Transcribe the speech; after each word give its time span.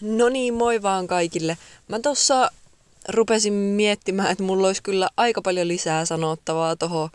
No 0.00 0.28
niin, 0.28 0.54
moi 0.54 0.82
vaan 0.82 1.06
kaikille. 1.06 1.58
Mä 1.88 1.98
tossa 1.98 2.50
rupesin 3.08 3.52
miettimään, 3.52 4.30
että 4.30 4.44
mulla 4.44 4.66
olisi 4.66 4.82
kyllä 4.82 5.08
aika 5.16 5.42
paljon 5.42 5.68
lisää 5.68 6.04
sanottavaa 6.04 6.76
tuohon 6.76 7.08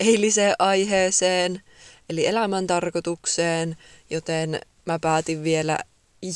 eiliseen 0.00 0.54
aiheeseen, 0.58 1.62
eli 2.08 2.26
elämän 2.26 2.66
tarkoitukseen, 2.66 3.76
joten 4.10 4.60
mä 4.84 4.98
päätin 4.98 5.44
vielä 5.44 5.78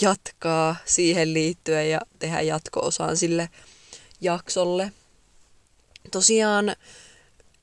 jatkaa 0.02 0.76
siihen 0.84 1.34
liittyen 1.34 1.90
ja 1.90 2.00
tehdä 2.18 2.40
jatko-osaan 2.40 3.16
sille 3.16 3.48
jaksolle. 4.20 4.92
Tosiaan 6.10 6.76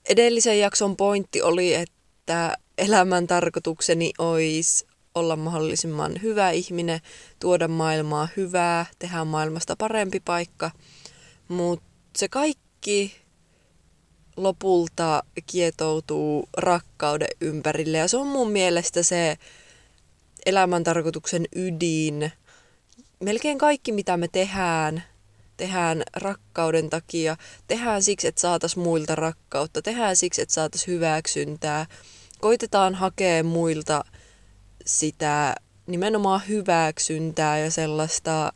edellisen 0.10 0.60
jakson 0.60 0.98
pointti 0.98 1.42
oli, 1.42 1.74
että 1.74 2.58
elämän 2.78 3.28
tarkoitukseni 3.28 4.14
olisi 4.18 4.86
olla 5.18 5.36
mahdollisimman 5.36 6.22
hyvä 6.22 6.52
ihminen, 6.52 7.00
tuoda 7.40 7.68
maailmaa 7.68 8.28
hyvää, 8.38 8.86
tehdä 9.00 9.26
maailmasta 9.26 9.76
parempi 9.76 10.20
paikka. 10.20 10.72
Mutta 11.48 11.86
se 12.18 12.28
kaikki 12.28 13.16
lopulta 14.38 15.24
kietoutuu 15.48 16.50
rakkauden 16.58 17.28
ympärille 17.42 17.98
ja 17.98 18.08
se 18.08 18.18
on 18.18 18.28
mun 18.28 18.52
mielestä 18.52 19.04
se 19.04 19.38
elämäntarkoituksen 20.46 21.46
ydin. 21.56 22.32
Melkein 23.20 23.58
kaikki 23.58 23.92
mitä 23.92 24.18
me 24.18 24.28
tehdään, 24.28 25.04
tehdään 25.58 26.04
rakkauden 26.16 26.90
takia, 26.90 27.38
tehdään 27.68 28.04
siksi, 28.04 28.28
että 28.28 28.42
saatas 28.42 28.78
muilta 28.78 29.16
rakkautta, 29.16 29.82
tehdään 29.82 30.16
siksi, 30.16 30.42
että 30.42 30.54
saatas 30.54 30.88
hyväksyntää. 30.88 31.86
Koitetaan 32.40 32.96
hakea 32.96 33.44
muilta 33.44 34.04
sitä 34.88 35.56
nimenomaan 35.88 36.42
hyväksyntää 36.48 37.58
ja 37.58 37.72
sellaista 37.72 38.54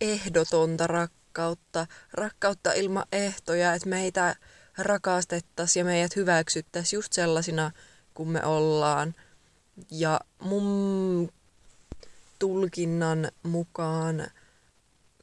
ehdotonta 0.00 0.86
rakkautta, 0.86 1.86
rakkautta 2.12 2.72
ilman 2.72 3.04
ehtoja, 3.12 3.74
että 3.74 3.88
meitä 3.88 4.36
rakastettaisiin 4.78 5.80
ja 5.80 5.84
meidät 5.84 6.16
hyväksyttäisiin 6.16 6.98
just 6.98 7.12
sellaisina 7.12 7.70
kuin 8.14 8.28
me 8.28 8.44
ollaan. 8.44 9.14
Ja 9.90 10.20
mun 10.42 11.28
tulkinnan 12.38 13.30
mukaan 13.42 14.26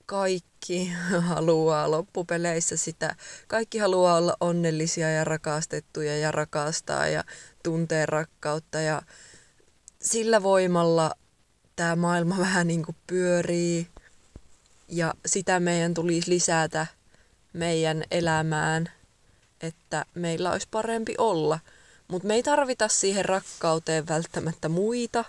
kaikki 0.06 0.92
haluaa 1.20 1.92
loppupeleissä 1.92 2.78
sitä. 2.78 3.16
Kaikki 3.48 3.78
haluaa 3.78 4.18
olla 4.18 4.38
onnellisia 4.40 5.10
ja 5.10 5.24
rakastettuja 5.24 6.18
ja 6.18 6.32
rakastaa 6.32 7.08
ja 7.08 7.24
tuntee 7.64 8.06
rakkautta 8.06 8.80
ja 8.80 9.02
sillä 10.02 10.44
voimalla 10.44 11.11
tämä 11.75 11.95
maailma 11.95 12.38
vähän 12.38 12.67
niin 12.67 12.86
kuin 12.86 12.95
pyörii 13.08 13.88
ja 14.88 15.14
sitä 15.25 15.59
meidän 15.59 15.94
tulisi 15.94 16.31
lisätä 16.31 16.88
meidän 17.53 18.03
elämään, 18.11 18.91
että 19.61 20.06
meillä 20.16 20.52
olisi 20.52 20.67
parempi 20.72 21.16
olla. 21.17 21.59
Mutta 22.08 22.28
me 22.28 22.36
ei 22.36 22.44
tarvita 22.44 22.88
siihen 22.88 23.25
rakkauteen 23.25 24.08
välttämättä 24.08 24.69
muita, 24.69 25.25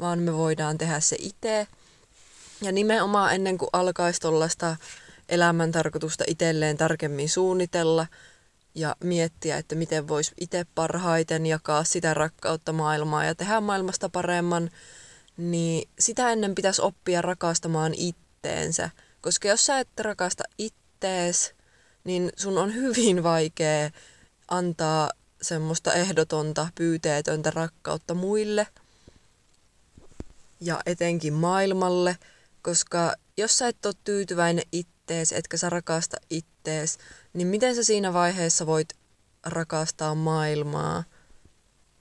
vaan 0.00 0.18
me 0.18 0.32
voidaan 0.32 0.78
tehdä 0.78 1.00
se 1.00 1.16
itse. 1.18 1.66
Ja 2.62 2.72
nimenomaan 2.72 3.34
ennen 3.34 3.58
kuin 3.58 3.68
alkaisi 3.72 4.20
tuollaista 4.20 4.76
elämäntarkoitusta 5.28 6.24
itselleen 6.26 6.76
tarkemmin 6.76 7.28
suunnitella– 7.28 8.06
ja 8.74 8.96
miettiä, 9.04 9.56
että 9.56 9.74
miten 9.74 10.08
voisi 10.08 10.32
itse 10.40 10.66
parhaiten 10.74 11.46
jakaa 11.46 11.84
sitä 11.84 12.14
rakkautta 12.14 12.72
maailmaa 12.72 13.24
ja 13.24 13.34
tehdä 13.34 13.60
maailmasta 13.60 14.08
paremman, 14.08 14.70
niin 15.36 15.88
sitä 15.98 16.30
ennen 16.32 16.54
pitäisi 16.54 16.82
oppia 16.82 17.22
rakastamaan 17.22 17.94
itteensä. 17.94 18.90
Koska 19.20 19.48
jos 19.48 19.66
sä 19.66 19.78
et 19.78 20.00
rakasta 20.00 20.44
ittees, 20.58 21.54
niin 22.04 22.32
sun 22.36 22.58
on 22.58 22.74
hyvin 22.82 23.22
vaikea 23.22 23.90
antaa 24.48 25.10
semmoista 25.42 25.92
ehdotonta, 25.92 26.68
pyyteetöntä 26.74 27.50
rakkautta 27.50 28.14
muille 28.14 28.66
ja 30.60 30.80
etenkin 30.86 31.32
maailmalle, 31.32 32.16
koska 32.62 33.14
jos 33.36 33.58
sä 33.58 33.68
et 33.68 33.86
ole 33.86 33.94
tyytyväinen 34.04 34.64
ittees, 34.72 35.32
etkä 35.32 35.56
sä 35.56 35.70
rakasta 35.70 36.16
ittees, 36.30 36.98
niin 37.32 37.48
miten 37.48 37.74
sä 37.74 37.84
siinä 37.84 38.12
vaiheessa 38.12 38.66
voit 38.66 38.88
rakastaa 39.46 40.14
maailmaa? 40.14 41.04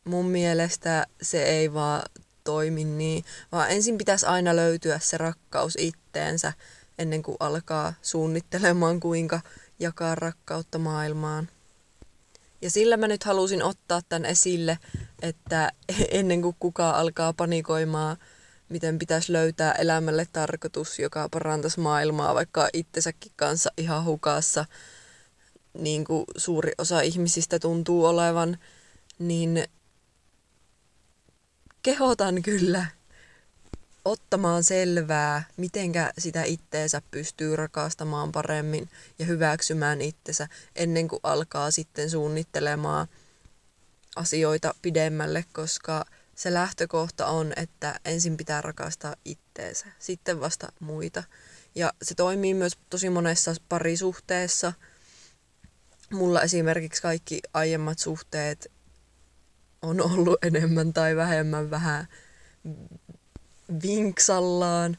Mun 0.03 0.29
mielestä 0.29 1.07
se 1.21 1.43
ei 1.43 1.73
vaan 1.73 2.01
toimi 2.43 2.83
niin, 2.83 3.25
vaan 3.51 3.71
ensin 3.71 3.97
pitäisi 3.97 4.25
aina 4.25 4.55
löytyä 4.55 4.99
se 4.99 5.17
rakkaus 5.17 5.77
itteensä 5.79 6.53
ennen 6.97 7.23
kuin 7.23 7.37
alkaa 7.39 7.93
suunnittelemaan, 8.01 8.99
kuinka 8.99 9.41
jakaa 9.79 10.15
rakkautta 10.15 10.77
maailmaan. 10.77 11.49
Ja 12.61 12.69
sillä 12.71 12.97
mä 12.97 13.07
nyt 13.07 13.23
halusin 13.23 13.63
ottaa 13.63 14.01
tämän 14.09 14.25
esille, 14.25 14.79
että 15.21 15.71
ennen 16.11 16.41
kuin 16.41 16.55
kukaan 16.59 16.95
alkaa 16.95 17.33
panikoimaan, 17.33 18.17
miten 18.69 18.99
pitäisi 18.99 19.33
löytää 19.33 19.71
elämälle 19.71 20.27
tarkoitus, 20.33 20.99
joka 20.99 21.29
parantaisi 21.29 21.79
maailmaa, 21.79 22.35
vaikka 22.35 22.69
itsensäkin 22.73 23.31
kanssa 23.35 23.71
ihan 23.77 24.05
hukassa, 24.05 24.65
niin 25.73 26.05
kuin 26.05 26.25
suuri 26.37 26.71
osa 26.77 27.01
ihmisistä 27.01 27.59
tuntuu 27.59 28.05
olevan, 28.05 28.57
niin 29.19 29.65
kehotan 31.83 32.41
kyllä 32.41 32.85
ottamaan 34.05 34.63
selvää, 34.63 35.43
mitenkä 35.57 36.13
sitä 36.17 36.43
itteensä 36.43 37.01
pystyy 37.11 37.55
rakastamaan 37.55 38.31
paremmin 38.31 38.89
ja 39.19 39.25
hyväksymään 39.25 40.01
itsensä 40.01 40.47
ennen 40.75 41.07
kuin 41.07 41.19
alkaa 41.23 41.71
sitten 41.71 42.09
suunnittelemaan 42.09 43.07
asioita 44.15 44.73
pidemmälle, 44.81 45.45
koska 45.53 46.05
se 46.35 46.53
lähtökohta 46.53 47.25
on, 47.25 47.53
että 47.55 47.99
ensin 48.05 48.37
pitää 48.37 48.61
rakastaa 48.61 49.15
itteensä, 49.25 49.85
sitten 49.99 50.39
vasta 50.39 50.71
muita. 50.79 51.23
Ja 51.75 51.93
se 52.01 52.15
toimii 52.15 52.53
myös 52.53 52.77
tosi 52.89 53.09
monessa 53.09 53.55
parisuhteessa– 53.69 54.73
mulla 56.11 56.41
esimerkiksi 56.41 57.01
kaikki 57.01 57.39
aiemmat 57.53 57.99
suhteet 57.99 58.71
on 59.81 60.01
ollut 60.01 60.43
enemmän 60.43 60.93
tai 60.93 61.15
vähemmän 61.15 61.69
vähän 61.71 62.07
vinksallaan. 63.83 64.97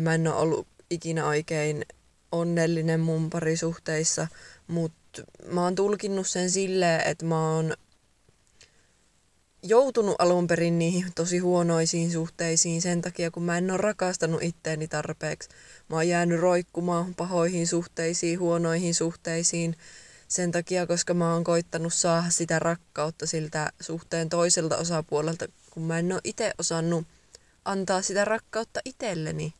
Mä 0.00 0.14
en 0.14 0.28
ole 0.28 0.36
ollut 0.36 0.66
ikinä 0.90 1.26
oikein 1.26 1.84
onnellinen 2.32 3.00
mun 3.00 3.30
parisuhteissa, 3.30 4.28
mutta 4.66 5.22
mä 5.46 5.62
oon 5.62 5.74
tulkinnut 5.74 6.26
sen 6.26 6.50
silleen, 6.50 7.00
että 7.00 7.24
mä 7.24 7.54
oon 7.54 7.74
joutunut 9.62 10.16
alun 10.18 10.46
perin 10.46 10.78
niihin 10.78 11.12
tosi 11.14 11.38
huonoisiin 11.38 12.12
suhteisiin 12.12 12.82
sen 12.82 13.02
takia, 13.02 13.30
kun 13.30 13.42
mä 13.42 13.58
en 13.58 13.70
ole 13.70 13.78
rakastanut 13.78 14.42
itteeni 14.42 14.88
tarpeeksi. 14.88 15.48
Mä 15.88 15.96
oon 15.96 16.08
jäänyt 16.08 16.40
roikkumaan 16.40 17.14
pahoihin 17.14 17.66
suhteisiin, 17.66 18.40
huonoihin 18.40 18.94
suhteisiin, 18.94 19.76
sen 20.34 20.52
takia, 20.52 20.86
koska 20.86 21.14
mä 21.14 21.32
oon 21.32 21.44
koittanut 21.44 21.94
saada 21.94 22.30
sitä 22.30 22.58
rakkautta 22.58 23.26
siltä 23.26 23.72
suhteen 23.80 24.28
toiselta 24.28 24.76
osapuolelta, 24.76 25.46
kun 25.70 25.82
mä 25.82 25.98
en 25.98 26.12
ole 26.12 26.20
itse 26.24 26.52
osannut 26.58 27.06
antaa 27.64 28.02
sitä 28.02 28.24
rakkautta 28.24 28.80
itselleni. 28.84 29.54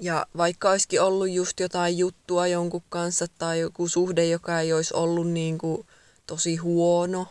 Ja 0.00 0.26
vaikka 0.36 0.70
olisikin 0.70 1.02
ollut 1.02 1.30
just 1.30 1.60
jotain 1.60 1.98
juttua 1.98 2.46
jonkun 2.46 2.82
kanssa 2.88 3.26
tai 3.38 3.60
joku 3.60 3.88
suhde, 3.88 4.26
joka 4.26 4.60
ei 4.60 4.72
olisi 4.72 4.94
ollut 4.94 5.30
niin 5.30 5.58
kuin 5.58 5.86
tosi 6.26 6.56
huono, 6.56 7.26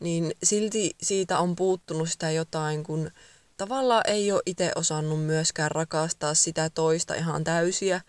niin 0.00 0.32
silti 0.42 0.96
siitä 1.02 1.38
on 1.38 1.56
puuttunut 1.56 2.10
sitä 2.10 2.30
jotain, 2.30 2.84
kun 2.84 3.10
tavallaan 3.56 4.04
ei 4.06 4.32
ole 4.32 4.42
itse 4.46 4.72
osannut 4.74 5.24
myöskään 5.24 5.70
rakastaa 5.70 6.34
sitä 6.34 6.70
toista 6.70 7.14
ihan 7.14 7.44
täysiä, 7.44 8.00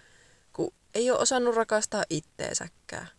kun 0.53 0.73
ei 0.95 1.11
ole 1.11 1.19
osannut 1.19 1.55
rakastaa 1.55 2.03
itteensäkään. 2.09 3.18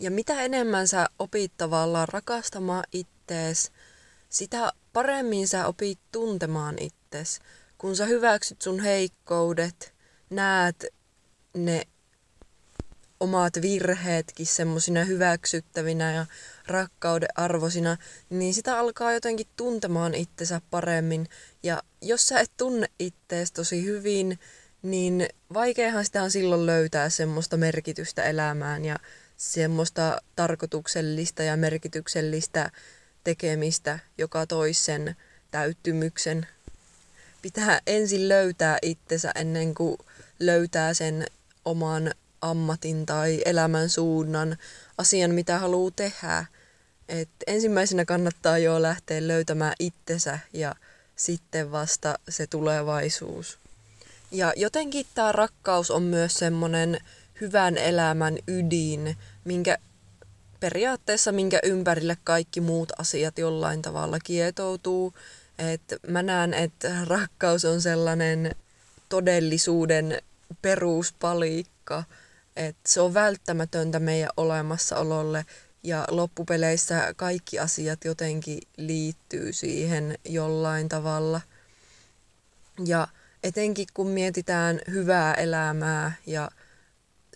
Ja 0.00 0.10
mitä 0.10 0.42
enemmän 0.42 0.88
sä 0.88 1.08
opit 1.18 1.52
tavallaan 1.56 2.08
rakastamaan 2.08 2.84
ittees, 2.92 3.72
sitä 4.28 4.72
paremmin 4.92 5.48
sä 5.48 5.66
opit 5.66 5.98
tuntemaan 6.12 6.76
ittees. 6.80 7.40
Kun 7.78 7.96
sä 7.96 8.06
hyväksyt 8.06 8.62
sun 8.62 8.80
heikkoudet, 8.80 9.94
näet 10.30 10.86
ne 11.54 11.86
omat 13.20 13.52
virheetkin 13.62 14.46
semmosina 14.46 15.04
hyväksyttävinä 15.04 16.12
ja 16.12 16.26
rakkauden 16.66 17.28
arvosina, 17.34 17.96
niin 18.30 18.54
sitä 18.54 18.78
alkaa 18.78 19.12
jotenkin 19.12 19.46
tuntemaan 19.56 20.14
itsensä 20.14 20.60
paremmin. 20.70 21.28
Ja 21.62 21.82
jos 22.02 22.28
sä 22.28 22.40
et 22.40 22.50
tunne 22.56 22.86
ittees 22.98 23.52
tosi 23.52 23.84
hyvin, 23.84 24.38
niin 24.82 25.28
vaikeahan 25.54 26.04
sitä 26.04 26.22
on 26.22 26.30
silloin 26.30 26.66
löytää 26.66 27.10
semmoista 27.10 27.56
merkitystä 27.56 28.22
elämään 28.22 28.84
ja 28.84 28.96
semmoista 29.38 30.22
tarkoituksellista 30.36 31.42
ja 31.42 31.56
merkityksellistä 31.56 32.70
tekemistä, 33.24 33.98
joka 34.18 34.46
toisi 34.46 34.84
sen 34.84 35.16
täyttymyksen 35.50 36.46
pitää 37.42 37.80
ensin 37.86 38.28
löytää 38.28 38.78
itsensä 38.82 39.32
ennen 39.34 39.74
kuin 39.74 39.98
löytää 40.40 40.94
sen 40.94 41.26
oman 41.64 42.10
ammatin 42.42 43.06
tai 43.06 43.42
elämän 43.44 43.88
suunnan, 43.88 44.56
asian 44.98 45.34
mitä 45.34 45.58
haluaa 45.58 45.92
tehdä. 45.96 46.46
Et 47.08 47.28
ensimmäisenä 47.46 48.04
kannattaa 48.04 48.58
jo 48.58 48.82
lähteä 48.82 49.28
löytämään 49.28 49.74
itsensä 49.78 50.38
ja 50.52 50.74
sitten 51.16 51.72
vasta 51.72 52.18
se 52.28 52.46
tulevaisuus. 52.46 53.58
Ja 54.30 54.52
jotenkin 54.56 55.06
tämä 55.14 55.32
rakkaus 55.32 55.90
on 55.90 56.02
myös 56.02 56.34
semmoinen 56.34 57.00
hyvän 57.40 57.76
elämän 57.76 58.38
ydin, 58.48 59.16
minkä 59.44 59.78
periaatteessa 60.60 61.32
minkä 61.32 61.60
ympärille 61.62 62.16
kaikki 62.24 62.60
muut 62.60 62.92
asiat 62.98 63.38
jollain 63.38 63.82
tavalla 63.82 64.18
kietoutuu. 64.24 65.14
Et 65.58 65.82
mä 66.06 66.22
näen, 66.22 66.54
että 66.54 67.04
rakkaus 67.04 67.64
on 67.64 67.80
sellainen 67.80 68.54
todellisuuden 69.08 70.22
peruspalikka, 70.62 72.04
että 72.56 72.80
se 72.86 73.00
on 73.00 73.14
välttämätöntä 73.14 74.00
meidän 74.00 74.30
olemassaololle 74.36 75.46
ja 75.82 76.04
loppupeleissä 76.10 77.14
kaikki 77.16 77.58
asiat 77.58 78.04
jotenkin 78.04 78.58
liittyy 78.76 79.52
siihen 79.52 80.18
jollain 80.24 80.88
tavalla. 80.88 81.40
Ja 82.84 83.08
etenkin 83.42 83.86
kun 83.94 84.06
mietitään 84.06 84.80
hyvää 84.90 85.34
elämää 85.34 86.12
ja 86.26 86.50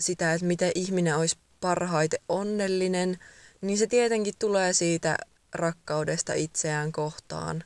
sitä, 0.03 0.35
että 0.35 0.47
miten 0.47 0.73
ihminen 0.75 1.17
olisi 1.17 1.37
parhaiten 1.61 2.21
onnellinen, 2.29 3.19
niin 3.61 3.79
se 3.79 3.87
tietenkin 3.87 4.35
tulee 4.39 4.73
siitä 4.73 5.17
rakkaudesta 5.55 6.35
itseään 6.35 6.93
kohtaan. 6.93 7.65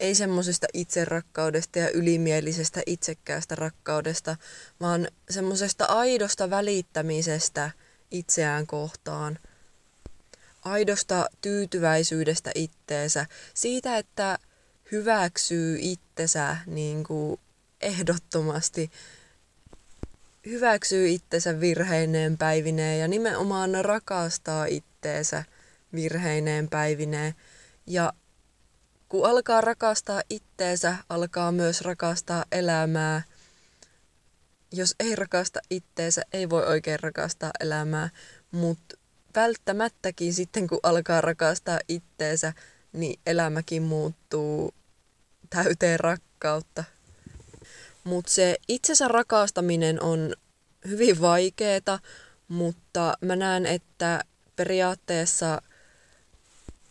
Ei 0.00 0.14
semmoisesta 0.14 0.66
itserakkaudesta 0.72 1.78
ja 1.78 1.90
ylimielisestä 1.90 2.82
itsekkäästä 2.86 3.54
rakkaudesta, 3.54 4.36
vaan 4.80 5.08
semmoisesta 5.30 5.84
aidosta 5.84 6.50
välittämisestä 6.50 7.70
itseään 8.10 8.66
kohtaan. 8.66 9.38
Aidosta 10.62 11.26
tyytyväisyydestä 11.40 12.50
itteensä. 12.54 13.26
Siitä, 13.54 13.98
että 13.98 14.38
hyväksyy 14.92 15.78
itsensä 15.80 16.56
niin 16.66 17.04
kuin 17.04 17.40
ehdottomasti 17.80 18.90
hyväksyy 20.46 21.08
itsensä 21.08 21.60
virheineen 21.60 22.38
päivineen 22.38 23.00
ja 23.00 23.08
nimenomaan 23.08 23.84
rakastaa 23.84 24.66
itteensä 24.66 25.44
virheineen 25.94 26.68
päivineen. 26.68 27.34
Ja 27.86 28.12
kun 29.08 29.26
alkaa 29.26 29.60
rakastaa 29.60 30.22
itteensä, 30.30 30.96
alkaa 31.08 31.52
myös 31.52 31.80
rakastaa 31.80 32.44
elämää. 32.52 33.22
Jos 34.72 34.94
ei 35.00 35.16
rakasta 35.16 35.60
itteensä, 35.70 36.22
ei 36.32 36.50
voi 36.50 36.66
oikein 36.66 37.00
rakastaa 37.00 37.50
elämää, 37.60 38.10
mutta 38.50 38.96
välttämättäkin 39.34 40.34
sitten 40.34 40.68
kun 40.68 40.80
alkaa 40.82 41.20
rakastaa 41.20 41.78
itteensä, 41.88 42.52
niin 42.92 43.20
elämäkin 43.26 43.82
muuttuu 43.82 44.74
täyteen 45.50 46.00
rakkautta. 46.00 46.84
Mutta 48.04 48.32
se 48.32 48.56
itsensä 48.68 49.08
rakastaminen 49.08 50.02
on 50.02 50.34
hyvin 50.88 51.20
vaikeeta, 51.20 51.98
mutta 52.48 53.14
mä 53.20 53.36
näen, 53.36 53.66
että 53.66 54.24
periaatteessa 54.56 55.62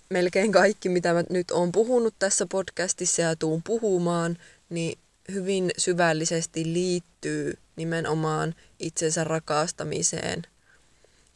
melkein 0.09 0.51
kaikki, 0.51 0.89
mitä 0.89 1.13
mä 1.13 1.23
nyt 1.29 1.51
oon 1.51 1.71
puhunut 1.71 2.15
tässä 2.19 2.45
podcastissa 2.51 3.21
ja 3.21 3.35
tuun 3.35 3.63
puhumaan, 3.63 4.37
niin 4.69 4.99
hyvin 5.31 5.71
syvällisesti 5.77 6.73
liittyy 6.73 7.57
nimenomaan 7.75 8.55
itsensä 8.79 9.23
rakastamiseen. 9.23 10.41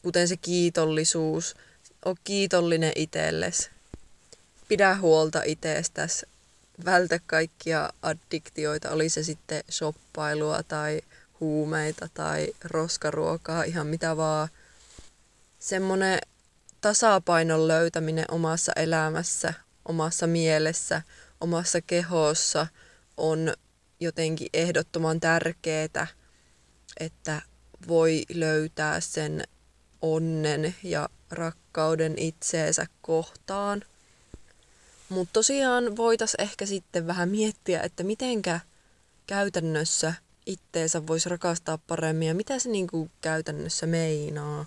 Kuten 0.02 0.28
se 0.28 0.36
kiitollisuus, 0.36 1.56
on 2.04 2.16
kiitollinen 2.24 2.92
itsellesi. 2.96 3.70
Pidä 4.68 4.96
huolta 4.96 5.42
itsestäsi 5.42 6.26
vältä 6.84 7.18
kaikkia 7.26 7.90
addiktioita, 8.02 8.90
oli 8.90 9.08
se 9.08 9.22
sitten 9.22 9.64
shoppailua 9.70 10.62
tai 10.62 11.00
huumeita 11.40 12.08
tai 12.14 12.48
roskaruokaa, 12.64 13.62
ihan 13.62 13.86
mitä 13.86 14.16
vaan. 14.16 14.48
Semmoinen 15.58 16.18
tasapainon 16.80 17.68
löytäminen 17.68 18.24
omassa 18.30 18.72
elämässä, 18.76 19.54
omassa 19.84 20.26
mielessä, 20.26 21.02
omassa 21.40 21.80
kehossa 21.80 22.66
on 23.16 23.54
jotenkin 24.00 24.48
ehdottoman 24.52 25.20
tärkeää, 25.20 26.06
että 27.00 27.42
voi 27.88 28.22
löytää 28.34 29.00
sen 29.00 29.44
onnen 30.02 30.74
ja 30.82 31.08
rakkauden 31.30 32.18
itseensä 32.18 32.86
kohtaan– 33.02 33.84
mutta 35.08 35.32
tosiaan 35.32 35.96
voitaisiin 35.96 36.42
ehkä 36.42 36.66
sitten 36.66 37.06
vähän 37.06 37.28
miettiä, 37.28 37.80
että 37.82 38.04
mitenkä 38.04 38.60
käytännössä 39.26 40.14
itteensä 40.46 41.06
voisi 41.06 41.28
rakastaa 41.28 41.78
paremmin 41.86 42.28
ja 42.28 42.34
mitä 42.34 42.58
se 42.58 42.68
niinku 42.68 43.10
käytännössä 43.20 43.86
meinaa. 43.86 44.66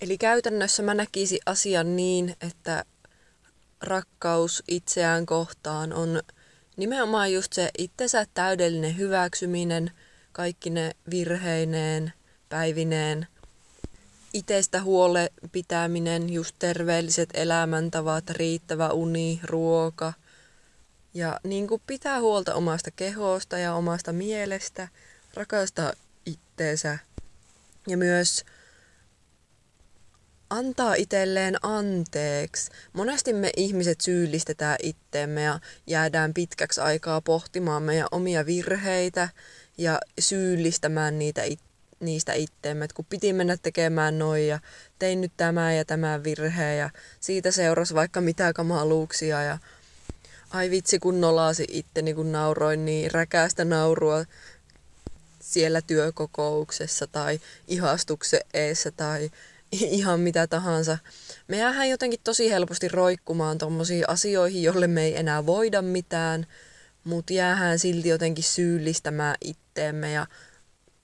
Eli 0.00 0.18
käytännössä 0.18 0.82
mä 0.82 0.94
näkisin 0.94 1.38
asian 1.46 1.96
niin, 1.96 2.36
että 2.40 2.84
rakkaus 3.82 4.62
itseään 4.68 5.26
kohtaan 5.26 5.92
on 5.92 6.22
nimenomaan 6.76 7.32
just 7.32 7.52
se 7.52 7.70
itsensä 7.78 8.26
täydellinen 8.34 8.96
hyväksyminen, 8.96 9.90
kaikki 10.32 10.70
ne 10.70 10.92
virheineen, 11.10 12.12
päivineen– 12.48 13.26
itsestä 14.32 14.82
huole 14.82 15.32
pitäminen, 15.52 16.32
just 16.32 16.56
terveelliset 16.58 17.28
elämäntavat, 17.34 18.30
riittävä 18.30 18.90
uni, 18.90 19.40
ruoka. 19.44 20.12
Ja 21.14 21.40
niin 21.44 21.68
kuin 21.68 21.82
pitää 21.86 22.20
huolta 22.20 22.54
omasta 22.54 22.90
kehosta 22.90 23.58
ja 23.58 23.74
omasta 23.74 24.12
mielestä, 24.12 24.88
rakastaa 25.34 25.92
itteensä 26.26 26.98
ja 27.86 27.96
myös 27.96 28.44
antaa 30.50 30.94
itselleen 30.94 31.56
anteeksi. 31.62 32.70
Monesti 32.92 33.32
me 33.32 33.50
ihmiset 33.56 34.00
syyllistetään 34.00 34.76
itteemme 34.82 35.42
ja 35.42 35.60
jäädään 35.86 36.34
pitkäksi 36.34 36.80
aikaa 36.80 37.20
pohtimaan 37.20 37.82
meidän 37.82 38.08
omia 38.10 38.46
virheitä 38.46 39.28
ja 39.78 40.00
syyllistämään 40.20 41.18
niitä 41.18 41.42
itse 41.42 41.67
niistä 42.00 42.32
itteemme, 42.32 42.84
että 42.84 42.94
kun 42.94 43.04
piti 43.04 43.32
mennä 43.32 43.56
tekemään 43.56 44.18
noin 44.18 44.48
ja 44.48 44.58
tein 44.98 45.20
nyt 45.20 45.32
tämä 45.36 45.72
ja 45.72 45.84
tämä 45.84 46.24
virhe 46.24 46.74
ja 46.74 46.90
siitä 47.20 47.50
seurasi 47.50 47.94
vaikka 47.94 48.20
mitä 48.20 48.52
kamaluuksia 48.52 49.42
ja 49.42 49.58
ai 50.50 50.70
vitsi 50.70 50.98
kun 50.98 51.20
nolasi 51.20 51.64
itteni 51.68 52.14
kun 52.14 52.32
nauroin 52.32 52.84
niin 52.84 53.10
räkäästä 53.10 53.64
naurua 53.64 54.24
siellä 55.40 55.80
työkokouksessa 55.82 57.06
tai 57.06 57.40
ihastuksen 57.68 58.40
eessä 58.54 58.90
tai 58.90 59.30
ihan 59.72 60.20
mitä 60.20 60.46
tahansa. 60.46 60.98
Me 61.48 61.58
jäähän 61.58 61.88
jotenkin 61.88 62.20
tosi 62.24 62.50
helposti 62.50 62.88
roikkumaan 62.88 63.58
tommosiin 63.58 64.08
asioihin, 64.08 64.62
jolle 64.62 64.86
me 64.86 65.04
ei 65.04 65.16
enää 65.16 65.46
voida 65.46 65.82
mitään, 65.82 66.46
mutta 67.04 67.32
jäähän 67.32 67.78
silti 67.78 68.08
jotenkin 68.08 68.44
syyllistämään 68.44 69.36
itteemme 69.40 70.12
ja 70.12 70.26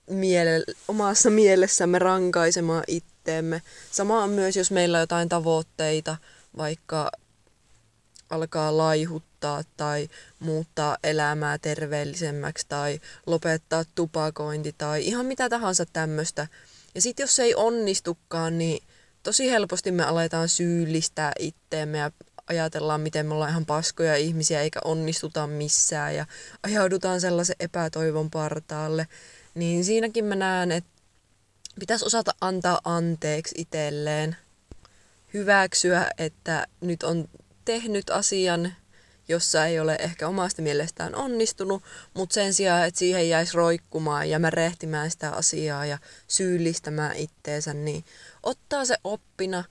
miele, 0.09 0.63
omassa 0.87 1.29
mielessämme 1.29 1.99
rankaisemaan 1.99 2.83
itteemme. 2.87 3.61
Sama 3.91 4.23
on 4.23 4.29
myös, 4.29 4.55
jos 4.55 4.71
meillä 4.71 4.97
on 4.97 5.01
jotain 5.01 5.29
tavoitteita, 5.29 6.17
vaikka 6.57 7.11
alkaa 8.29 8.77
laihuttaa 8.77 9.63
tai 9.77 10.09
muuttaa 10.39 10.97
elämää 11.03 11.57
terveellisemmäksi 11.57 12.65
tai 12.69 12.99
lopettaa 13.25 13.83
tupakointi 13.95 14.75
tai 14.77 15.05
ihan 15.05 15.25
mitä 15.25 15.49
tahansa 15.49 15.85
tämmöistä. 15.93 16.47
Ja 16.95 17.01
sitten 17.01 17.23
jos 17.23 17.35
se 17.35 17.43
ei 17.43 17.55
onnistukaan, 17.55 18.57
niin 18.57 18.83
tosi 19.23 19.51
helposti 19.51 19.91
me 19.91 20.03
aletaan 20.03 20.49
syyllistää 20.49 21.31
itteemme 21.39 21.97
ja 21.97 22.11
ajatellaan, 22.47 23.01
miten 23.01 23.25
me 23.25 23.33
ollaan 23.33 23.51
ihan 23.51 23.65
paskoja 23.65 24.15
ihmisiä 24.15 24.61
eikä 24.61 24.79
onnistuta 24.83 25.47
missään 25.47 26.15
ja 26.15 26.25
ajaudutaan 26.63 27.21
sellaisen 27.21 27.55
epätoivon 27.59 28.31
partaalle 28.31 29.07
niin 29.55 29.85
siinäkin 29.85 30.25
mä 30.25 30.35
näen, 30.35 30.71
että 30.71 30.89
pitäisi 31.79 32.05
osata 32.05 32.35
antaa 32.41 32.81
anteeksi 32.83 33.55
itselleen. 33.57 34.35
Hyväksyä, 35.33 36.09
että 36.17 36.67
nyt 36.81 37.03
on 37.03 37.29
tehnyt 37.65 38.09
asian, 38.09 38.73
jossa 39.27 39.65
ei 39.65 39.79
ole 39.79 39.95
ehkä 39.99 40.27
omasta 40.27 40.61
mielestään 40.61 41.15
onnistunut, 41.15 41.83
mutta 42.13 42.33
sen 42.33 42.53
sijaan, 42.53 42.87
että 42.87 42.99
siihen 42.99 43.29
jäisi 43.29 43.57
roikkumaan 43.57 44.29
ja 44.29 44.39
rehtimään 44.49 45.11
sitä 45.11 45.31
asiaa 45.31 45.85
ja 45.85 45.97
syyllistämään 46.27 47.15
itteensä, 47.15 47.73
niin 47.73 48.05
ottaa 48.43 48.85
se 48.85 48.97
oppina, 49.03 49.63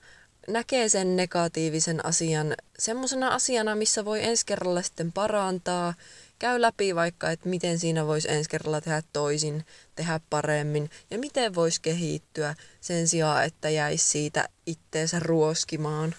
näkee 0.47 0.89
sen 0.89 1.15
negatiivisen 1.15 2.05
asian 2.05 2.55
semmoisena 2.79 3.27
asiana, 3.27 3.75
missä 3.75 4.05
voi 4.05 4.23
ensi 4.23 4.45
kerralla 4.45 4.81
sitten 4.81 5.11
parantaa. 5.11 5.93
Käy 6.39 6.61
läpi 6.61 6.95
vaikka, 6.95 7.31
että 7.31 7.49
miten 7.49 7.79
siinä 7.79 8.07
voisi 8.07 8.31
ensi 8.31 8.49
kerralla 8.49 8.81
tehdä 8.81 9.03
toisin, 9.13 9.65
tehdä 9.95 10.19
paremmin 10.29 10.89
ja 11.11 11.17
miten 11.17 11.55
voisi 11.55 11.81
kehittyä 11.81 12.55
sen 12.81 13.07
sijaan, 13.07 13.45
että 13.45 13.69
jäisi 13.69 14.09
siitä 14.09 14.49
itteensä 14.65 15.19
ruoskimaan. 15.19 16.15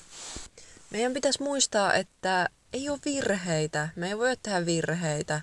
Meidän 0.90 1.12
pitäisi 1.12 1.42
muistaa, 1.42 1.94
että 1.94 2.48
ei 2.72 2.88
ole 2.88 2.98
virheitä. 3.04 3.88
Me 3.96 4.08
ei 4.08 4.18
voi 4.18 4.36
tehdä 4.42 4.66
virheitä. 4.66 5.40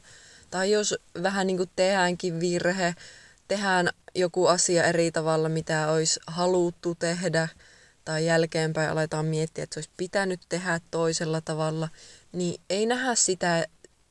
Tai 0.49 0.71
jos 0.71 0.95
vähän 1.23 1.47
niin 1.47 1.57
kuin 1.57 1.69
tehdäänkin 1.75 2.39
virhe, 2.39 2.95
tehdään 3.47 3.89
joku 4.15 4.47
asia 4.47 4.83
eri 4.83 5.11
tavalla, 5.11 5.49
mitä 5.49 5.91
olisi 5.91 6.19
haluttu 6.27 6.95
tehdä, 6.95 7.47
tai 8.05 8.25
jälkeenpäin 8.25 8.89
aletaan 8.89 9.25
miettiä, 9.25 9.63
että 9.63 9.73
se 9.73 9.77
olisi 9.77 9.91
pitänyt 9.97 10.41
tehdä 10.49 10.79
toisella 10.91 11.41
tavalla, 11.41 11.89
niin 12.31 12.61
ei 12.69 12.85
nähdä 12.85 13.15
sitä 13.15 13.65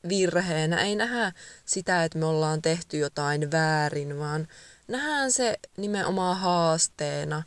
virheenä, 0.09 0.81
ei 0.81 0.95
nähdä 0.95 1.31
sitä, 1.65 2.03
että 2.03 2.19
me 2.19 2.25
ollaan 2.25 2.61
tehty 2.61 2.97
jotain 2.97 3.51
väärin, 3.51 4.19
vaan 4.19 4.47
nähdään 4.87 5.31
se 5.31 5.59
nimenomaan 5.77 6.37
haasteena, 6.37 7.43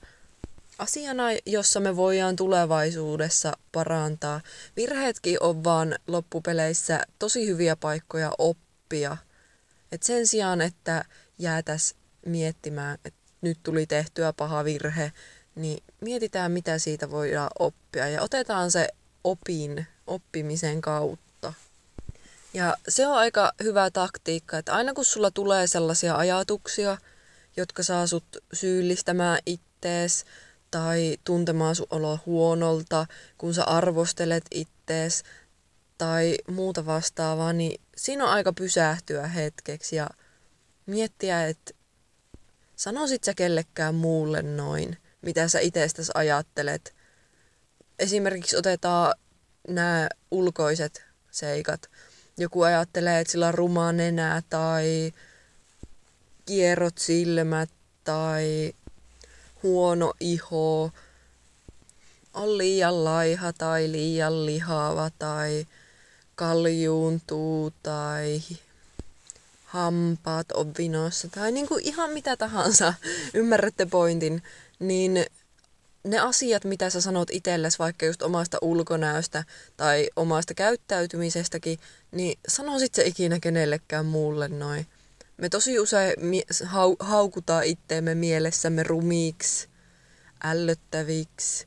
asiana, 0.79 1.25
jossa 1.47 1.81
me 1.81 1.97
voidaan 1.97 2.37
tulevaisuudessa 2.37 3.53
parantaa. 3.73 4.41
Virheetkin 4.77 5.43
on 5.43 5.65
vaan 5.65 5.95
loppupeleissä 6.07 7.07
tosi 7.19 7.47
hyviä 7.47 7.77
paikkoja 7.77 8.33
oppia. 8.39 9.17
Et 9.93 10.03
sen 10.03 10.27
sijaan, 10.27 10.61
että 10.61 11.05
jäätäs 11.39 11.95
miettimään, 12.27 12.99
että 13.05 13.21
nyt 13.41 13.59
tuli 13.63 13.87
tehtyä 13.87 14.33
paha 14.33 14.65
virhe, 14.65 15.13
niin 15.55 15.85
mietitään, 16.01 16.53
mitä 16.53 16.79
siitä 16.79 17.11
voidaan 17.11 17.51
oppia 17.59 18.09
ja 18.09 18.23
otetaan 18.23 18.71
se 18.71 18.89
opin 19.25 19.87
oppimisen 20.07 20.81
kautta. 20.81 21.26
Ja 22.57 22.77
se 22.89 23.07
on 23.07 23.15
aika 23.15 23.53
hyvä 23.63 23.91
taktiikka, 23.91 24.59
että 24.59 24.75
aina 24.75 24.95
kun 24.95 25.05
sulla 25.05 25.31
tulee 25.31 25.67
sellaisia 25.67 26.17
ajatuksia, 26.17 26.99
jotka 27.57 27.83
saa 27.83 28.07
sut 28.07 28.25
syyllistämään 28.53 29.39
ittees 29.47 30.25
tai 30.71 31.17
tuntemaan 31.25 31.77
sun 31.77 31.87
olo 31.91 32.19
huonolta, 32.27 33.07
kun 33.39 33.55
sä 33.55 33.65
arvostelet 33.65 34.45
ittees 34.51 35.23
tai 35.99 36.37
muuta 36.49 36.87
vastaavaa, 36.87 37.53
niin 37.53 37.81
siinä 37.97 38.25
on 38.25 38.31
aika 38.31 38.53
pysähtyä 38.53 39.27
hetkeksi 39.27 39.97
ja 39.97 40.11
miettiä, 40.87 41.47
että 41.47 41.73
sanoisit 42.77 43.25
sä 43.25 43.35
kellekään 43.35 43.95
muulle 43.95 44.43
noin, 44.43 44.97
mitä 45.23 45.49
sä 45.49 45.61
itsestäsi 45.61 46.13
ajattelet. 46.15 46.95
Esimerkiksi 47.99 48.57
otetaan 48.57 49.15
nämä 49.69 50.09
ulkoiset 50.31 51.05
seikat. 51.31 51.91
Joku 52.39 52.63
ajattelee, 52.63 53.21
että 53.21 53.31
sillä 53.31 53.49
on 53.49 53.55
ruma 53.55 53.93
nenä 53.93 54.43
tai 54.51 55.13
kierrot 56.47 56.99
silmät 56.99 57.71
tai 58.05 58.75
huono 59.63 60.13
iho, 60.21 60.91
on 62.35 62.59
liian 62.59 63.05
laiha 63.05 63.53
tai 63.53 63.93
liian 63.93 64.47
lihava 64.47 65.11
tai 65.19 65.67
kaljuuntuu 66.35 67.73
tai 67.83 68.43
hampaat 69.65 70.53
on 70.53 70.73
vinossa 70.79 71.29
tai 71.29 71.53
niin 71.53 71.69
kuin 71.69 71.85
ihan 71.85 72.11
mitä 72.11 72.37
tahansa, 72.37 72.95
ymmärrätte 73.35 73.87
pointin, 73.87 74.43
niin 74.79 75.27
ne 76.05 76.19
asiat, 76.19 76.65
mitä 76.65 76.91
sä 76.91 77.01
sanot 77.01 77.31
itsellesi 77.31 77.79
vaikka 77.79 78.07
just 78.07 78.23
omasta 78.23 78.59
ulkonäöstä 78.63 79.45
tai 79.77 80.11
omasta 80.17 80.55
käyttäytymisestäkin, 80.55 81.79
niin 82.17 82.39
sanoisit 82.49 82.95
se 82.95 83.05
ikinä 83.05 83.39
kenellekään 83.41 84.07
muulle 84.07 84.49
noin. 84.49 84.87
Me 85.37 85.49
tosi 85.49 85.79
usein 85.79 86.15
hau- 86.65 86.97
haukutaan 87.01 87.65
itteemme 87.65 88.15
mielessämme 88.15 88.83
rumiiksi, 88.83 89.69
ällöttäviksi, 90.45 91.67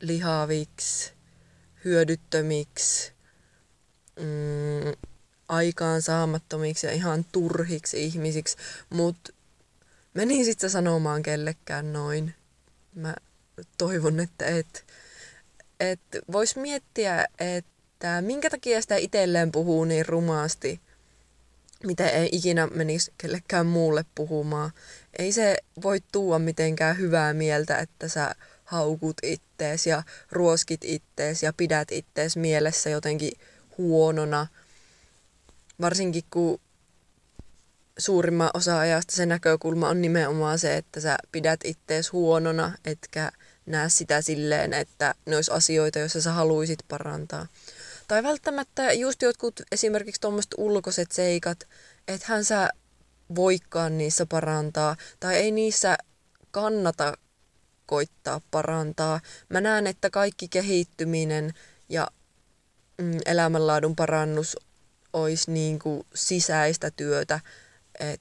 lihaviksi, 0.00 1.12
hyödyttömiksi, 1.84 3.12
mm, 4.16 5.08
aikaan 5.48 6.02
saamattomiksi 6.02 6.86
ja 6.86 6.92
ihan 6.92 7.24
turhiksi 7.32 8.04
ihmisiksi, 8.04 8.56
mutta 8.90 9.32
menin 10.14 10.44
sitten 10.44 10.70
sanomaan 10.70 11.22
kellekään 11.22 11.92
noin. 11.92 12.34
Mä 12.94 13.14
toivon, 13.78 14.20
että 14.20 14.46
et, 14.46 14.84
et 15.80 16.00
vois 16.32 16.56
miettiä, 16.56 17.26
että 17.38 17.77
minkä 18.20 18.50
takia 18.50 18.82
sitä 18.82 18.96
itselleen 18.96 19.52
puhuu 19.52 19.84
niin 19.84 20.06
rumaasti– 20.06 20.80
mitä 21.84 22.08
ei 22.08 22.28
ikinä 22.32 22.66
menisi 22.66 23.12
kellekään 23.18 23.66
muulle 23.66 24.04
puhumaan. 24.14 24.70
Ei 25.18 25.32
se 25.32 25.56
voi 25.82 26.00
tuua 26.12 26.38
mitenkään 26.38 26.98
hyvää 26.98 27.34
mieltä, 27.34 27.78
että 27.78 28.08
sä 28.08 28.34
haukut 28.64 29.16
ittees 29.22 29.86
ja 29.86 30.02
ruoskit 30.32 30.84
ittees 30.84 31.42
ja 31.42 31.52
pidät 31.52 31.92
ittees 31.92 32.36
mielessä 32.36 32.90
jotenkin 32.90 33.32
huonona. 33.78 34.46
Varsinkin 35.80 36.24
kun 36.30 36.60
suurimman 37.98 38.50
osa 38.54 38.78
ajasta 38.78 39.16
se 39.16 39.26
näkökulma 39.26 39.88
on 39.88 40.02
nimenomaan 40.02 40.58
se, 40.58 40.76
että 40.76 41.00
sä 41.00 41.18
pidät 41.32 41.60
ittees 41.64 42.12
huonona, 42.12 42.72
etkä 42.84 43.32
näe 43.66 43.88
sitä 43.88 44.22
silleen, 44.22 44.72
että 44.72 45.14
ne 45.26 45.36
olisi 45.36 45.50
asioita, 45.50 45.98
joissa 45.98 46.20
sä 46.20 46.32
haluaisit 46.32 46.78
parantaa. 46.88 47.46
Tai 48.08 48.22
välttämättä 48.22 48.92
just 48.92 49.22
jotkut 49.22 49.60
esimerkiksi 49.72 50.20
tuommoiset 50.20 50.54
ulkoiset 50.56 51.12
seikat, 51.12 51.58
hän 52.22 52.44
sä 52.44 52.70
voikaan 53.34 53.98
niissä 53.98 54.26
parantaa, 54.26 54.96
tai 55.20 55.34
ei 55.34 55.50
niissä 55.50 55.98
kannata 56.50 57.18
koittaa 57.86 58.40
parantaa. 58.50 59.20
Mä 59.48 59.60
näen, 59.60 59.86
että 59.86 60.10
kaikki 60.10 60.48
kehittyminen 60.48 61.54
ja 61.88 62.08
mm, 62.98 63.18
elämänlaadun 63.26 63.96
parannus 63.96 64.56
olisi 65.12 65.50
niin 65.50 65.78
kuin 65.78 66.06
sisäistä 66.14 66.90
työtä. 66.90 67.40
Et 68.00 68.20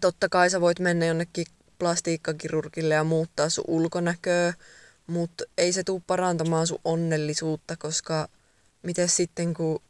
totta 0.00 0.28
kai 0.28 0.50
sä 0.50 0.60
voit 0.60 0.80
mennä 0.80 1.06
jonnekin 1.06 1.46
plastiikkakirurgille 1.78 2.94
ja 2.94 3.04
muuttaa 3.04 3.48
sun 3.48 3.64
ulkonäköä, 3.68 4.54
mutta 5.06 5.44
ei 5.58 5.72
se 5.72 5.84
tule 5.84 6.02
parantamaan 6.06 6.66
sun 6.66 6.80
onnellisuutta, 6.84 7.76
koska 7.76 8.28
miten 8.84 9.08
sitten 9.08 9.54
kun 9.54 9.82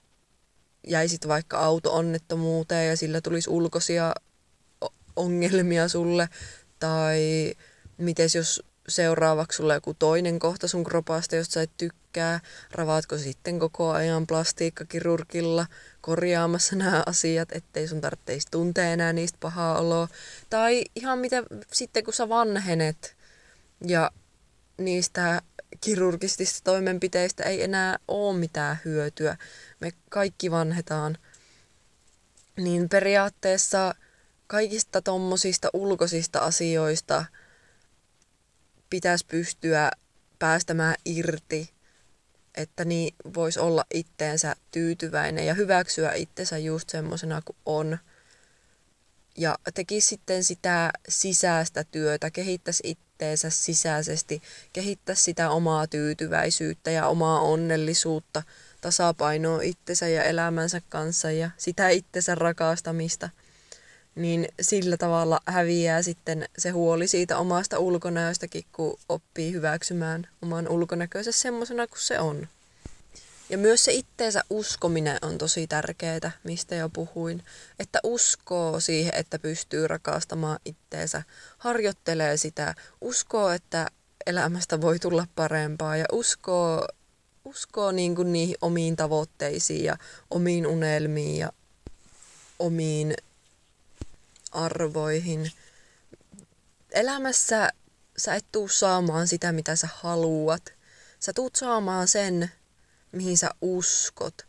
jäisit 0.86 1.28
vaikka 1.28 1.58
auto-onnettomuuteen 1.58 2.88
ja 2.88 2.96
sillä 2.96 3.20
tulisi 3.20 3.50
ulkoisia 3.50 4.14
ongelmia 5.16 5.88
sulle, 5.88 6.28
tai 6.78 7.54
miten 7.98 8.28
jos 8.34 8.62
seuraavaksi 8.88 9.56
sulle 9.56 9.74
joku 9.74 9.94
toinen 9.94 10.38
kohta 10.38 10.68
sun 10.68 10.84
kropasta, 10.84 11.36
josta 11.36 11.52
sä 11.52 11.62
et 11.62 11.70
tykkää, 11.76 12.40
ravaatko 12.72 13.18
sitten 13.18 13.58
koko 13.58 13.90
ajan 13.90 14.26
plastiikkakirurgilla 14.26 15.66
korjaamassa 16.00 16.76
nämä 16.76 17.02
asiat, 17.06 17.52
ettei 17.52 17.88
sun 17.88 18.00
tarvitsisi 18.00 18.48
tuntea 18.50 18.92
enää 18.92 19.12
niistä 19.12 19.38
pahaa 19.40 19.80
oloa. 19.80 20.08
Tai 20.50 20.84
ihan 20.96 21.18
mitä 21.18 21.42
sitten 21.72 22.04
kun 22.04 22.14
sä 22.14 22.28
vanhenet 22.28 23.16
ja 23.86 24.10
niistä 24.78 25.42
kirurgistista 25.80 26.60
toimenpiteistä 26.64 27.42
ei 27.42 27.62
enää 27.62 27.98
ole 28.08 28.38
mitään 28.38 28.78
hyötyä. 28.84 29.36
Me 29.80 29.92
kaikki 30.10 30.50
vanhetaan. 30.50 31.18
Niin 32.56 32.88
periaatteessa 32.88 33.94
kaikista 34.46 35.02
tommosista 35.02 35.68
ulkoisista 35.72 36.38
asioista 36.38 37.24
pitäisi 38.90 39.26
pystyä 39.26 39.90
päästämään 40.38 40.94
irti, 41.04 41.70
että 42.54 42.84
niin 42.84 43.14
voisi 43.34 43.60
olla 43.60 43.84
itteensä 43.94 44.56
tyytyväinen 44.70 45.46
ja 45.46 45.54
hyväksyä 45.54 46.12
itsensä 46.12 46.58
just 46.58 46.90
semmosena 46.90 47.42
kuin 47.44 47.56
on. 47.66 47.98
Ja 49.38 49.58
teki 49.74 50.00
sitten 50.00 50.44
sitä 50.44 50.90
sisäistä 51.08 51.84
työtä, 51.84 52.30
kehittäisi 52.30 52.82
itteensä 53.14 53.50
sisäisesti, 53.50 54.42
kehittäisi 54.72 55.22
sitä 55.22 55.50
omaa 55.50 55.86
tyytyväisyyttä 55.86 56.90
ja 56.90 57.06
omaa 57.06 57.40
onnellisuutta, 57.40 58.42
tasapainoa 58.80 59.62
itsensä 59.62 60.08
ja 60.08 60.24
elämänsä 60.24 60.80
kanssa 60.88 61.30
ja 61.30 61.50
sitä 61.56 61.88
itsensä 61.88 62.34
rakastamista, 62.34 63.30
niin 64.14 64.48
sillä 64.60 64.96
tavalla 64.96 65.40
häviää 65.46 66.02
sitten 66.02 66.48
se 66.58 66.70
huoli 66.70 67.08
siitä 67.08 67.38
omasta 67.38 67.78
ulkonäöstäkin, 67.78 68.64
kun 68.72 68.98
oppii 69.08 69.52
hyväksymään 69.52 70.28
oman 70.42 70.68
ulkonäkönsä 70.68 71.32
semmoisena 71.32 71.86
kuin 71.86 72.00
se 72.00 72.20
on. 72.20 72.48
Ja 73.54 73.58
myös 73.58 73.84
se 73.84 73.92
itteensä 73.92 74.44
uskominen 74.50 75.18
on 75.22 75.38
tosi 75.38 75.66
tärkeää, 75.66 76.30
mistä 76.44 76.74
jo 76.74 76.88
puhuin. 76.88 77.42
Että 77.78 78.00
uskoo 78.02 78.80
siihen, 78.80 79.14
että 79.14 79.38
pystyy 79.38 79.88
rakastamaan 79.88 80.58
itteensä, 80.64 81.22
harjoittelee 81.58 82.36
sitä, 82.36 82.74
uskoo, 83.00 83.50
että 83.50 83.86
elämästä 84.26 84.80
voi 84.80 84.98
tulla 84.98 85.26
parempaa 85.34 85.96
ja 85.96 86.04
uskoo, 86.12 86.88
uskoo 87.44 87.92
niin 87.92 88.14
kuin 88.14 88.32
niihin 88.32 88.56
omiin 88.60 88.96
tavoitteisiin 88.96 89.84
ja 89.84 89.96
omiin 90.30 90.66
unelmiin 90.66 91.38
ja 91.38 91.52
omiin 92.58 93.14
arvoihin. 94.52 95.52
Elämässä 96.90 97.70
sä 98.16 98.34
et 98.34 98.46
tuu 98.52 98.68
saamaan 98.68 99.28
sitä, 99.28 99.52
mitä 99.52 99.76
sä 99.76 99.88
haluat. 99.94 100.72
Sä 101.20 101.32
tuut 101.32 101.56
saamaan 101.56 102.08
sen, 102.08 102.50
mihin 103.14 103.38
sä 103.38 103.50
uskot. 103.60 104.46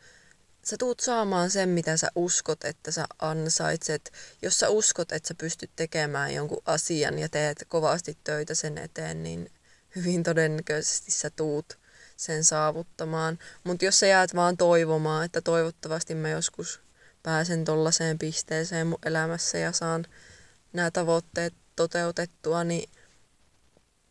Sä 0.65 0.75
tuut 0.79 0.99
saamaan 0.99 1.49
sen, 1.49 1.69
mitä 1.69 1.97
sä 1.97 2.07
uskot, 2.15 2.63
että 2.63 2.91
sä 2.91 3.05
ansaitset. 3.19 4.13
Jos 4.41 4.59
sä 4.59 4.69
uskot, 4.69 5.11
että 5.11 5.27
sä 5.27 5.33
pystyt 5.37 5.71
tekemään 5.75 6.33
jonkun 6.33 6.61
asian 6.65 7.19
ja 7.19 7.29
teet 7.29 7.65
kovasti 7.67 8.17
töitä 8.23 8.55
sen 8.55 8.77
eteen, 8.77 9.23
niin 9.23 9.51
hyvin 9.95 10.23
todennäköisesti 10.23 11.11
sä 11.11 11.29
tuut 11.29 11.77
sen 12.17 12.43
saavuttamaan. 12.43 13.39
Mutta 13.63 13.85
jos 13.85 13.99
sä 13.99 14.07
jäät 14.07 14.35
vaan 14.35 14.57
toivomaan, 14.57 15.25
että 15.25 15.41
toivottavasti 15.41 16.15
mä 16.15 16.29
joskus 16.29 16.81
pääsen 17.23 17.65
tollaiseen 17.65 18.19
pisteeseen 18.19 18.87
mun 18.87 18.99
elämässä 19.05 19.57
ja 19.57 19.71
saan 19.71 20.05
nämä 20.73 20.91
tavoitteet 20.91 21.53
toteutettua, 21.75 22.63
niin 22.63 22.89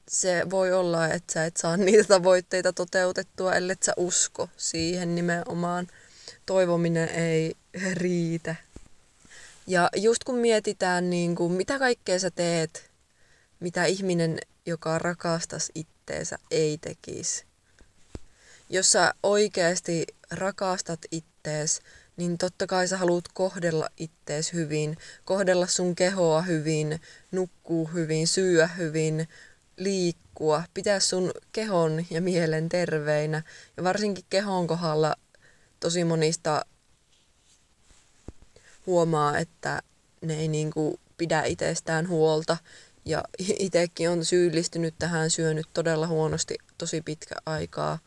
se 0.09 0.51
voi 0.51 0.73
olla, 0.73 1.09
että 1.09 1.33
sä 1.33 1.45
et 1.45 1.57
saa 1.57 1.77
niitä 1.77 2.05
tavoitteita 2.05 2.73
toteutettua, 2.73 3.55
ellei 3.55 3.77
sä 3.83 3.93
usko 3.97 4.49
siihen 4.57 5.15
nimenomaan. 5.15 5.89
Toivominen 6.47 7.09
ei 7.09 7.57
riitä. 7.93 8.57
Ja 9.67 9.91
just 9.97 10.25
kun 10.25 10.39
mietitään, 10.39 11.11
niin 11.11 11.35
kuin, 11.35 11.53
mitä 11.53 11.79
kaikkea 11.79 12.19
sä 12.19 12.31
teet, 12.31 12.91
mitä 13.61 13.85
ihminen, 13.85 14.39
joka 14.67 14.99
rakastas 14.99 15.73
itteensä, 15.75 16.39
ei 16.51 16.79
tekisi. 16.79 17.45
Jos 18.71 18.93
sä 18.93 19.15
oikeasti 19.23 20.07
rakastat 20.31 21.01
ittees, 21.11 21.81
niin 22.17 22.39
totta 22.39 22.67
kai 22.67 22.89
sä 22.89 22.97
haluat 22.97 23.25
kohdella 23.35 23.89
ittees 23.97 24.53
hyvin, 24.53 24.97
kohdella 25.25 25.67
sun 25.67 25.95
kehoa 25.95 26.43
hyvin, 26.43 27.01
nukkuu 27.33 27.87
hyvin, 27.87 28.27
syödä 28.27 28.67
hyvin, 28.67 29.29
liikkua, 29.77 30.63
pitää 30.75 31.01
sun 31.01 31.31
kehon 31.53 32.07
ja 32.11 32.21
mielen 32.21 32.69
terveinä. 32.69 33.43
Ja 33.77 33.85
varsinkin 33.85 34.25
kehon 34.31 34.67
kohdalla 34.67 35.17
tosi 35.81 36.05
monista 36.05 36.67
huomaa, 38.87 39.39
että 39.39 39.83
ne 40.21 40.35
ei 40.35 40.49
niinku 40.49 41.01
pidä 41.17 41.43
itsestään 41.43 42.09
huolta. 42.09 42.57
Ja 43.05 43.25
itsekin 43.39 44.11
on 44.11 44.25
syyllistynyt 44.25 44.95
tähän, 44.99 45.31
syönyt 45.31 45.67
todella 45.75 46.07
huonosti 46.07 46.55
tosi 46.79 47.01
pitkä 47.01 47.35
aikaa. 47.47 47.99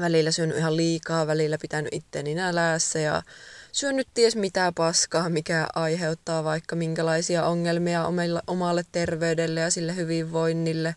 Välillä 0.00 0.30
syönyt 0.30 0.56
ihan 0.56 0.76
liikaa, 0.76 1.26
välillä 1.26 1.58
pitänyt 1.58 1.94
itteeni 1.94 2.34
nälässä 2.34 2.98
ja 2.98 3.22
syönyt 3.72 4.08
ties 4.14 4.36
mitä 4.36 4.72
paskaa, 4.76 5.28
mikä 5.28 5.66
aiheuttaa 5.74 6.44
vaikka 6.44 6.76
minkälaisia 6.76 7.46
ongelmia 7.46 8.04
omalle 8.46 8.82
terveydelle 8.92 9.60
ja 9.60 9.70
sille 9.70 9.96
hyvinvoinnille. 9.96 10.94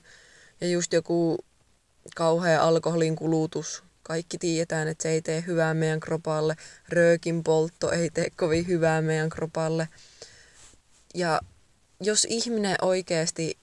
Ja 0.61 0.67
just 0.67 0.93
joku 0.93 1.37
kauhea 2.15 2.63
alkoholin 2.63 3.15
kulutus. 3.15 3.83
Kaikki 4.03 4.37
tiedetään, 4.37 4.87
että 4.87 5.01
se 5.01 5.09
ei 5.09 5.21
tee 5.21 5.43
hyvää 5.47 5.73
meidän 5.73 5.99
kropalle. 5.99 6.55
Röökin 6.89 7.43
poltto 7.43 7.91
ei 7.91 8.09
tee 8.09 8.29
kovin 8.35 8.67
hyvää 8.67 9.01
meidän 9.01 9.29
kropalle. 9.29 9.89
Ja 11.15 11.41
jos 12.01 12.27
ihminen 12.29 12.75
oikeasti 12.81 13.57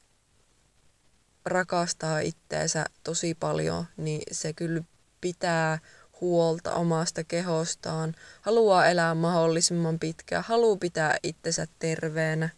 rakastaa 1.44 2.20
itteensä 2.20 2.86
tosi 3.04 3.34
paljon, 3.34 3.84
niin 3.96 4.22
se 4.32 4.52
kyllä 4.52 4.82
pitää 5.20 5.78
huolta 6.20 6.74
omasta 6.74 7.24
kehostaan, 7.24 8.14
haluaa 8.40 8.86
elää 8.86 9.14
mahdollisimman 9.14 9.98
pitkään, 9.98 10.44
haluaa 10.44 10.76
pitää 10.76 11.16
itsensä 11.22 11.66
terveenä. 11.78 12.48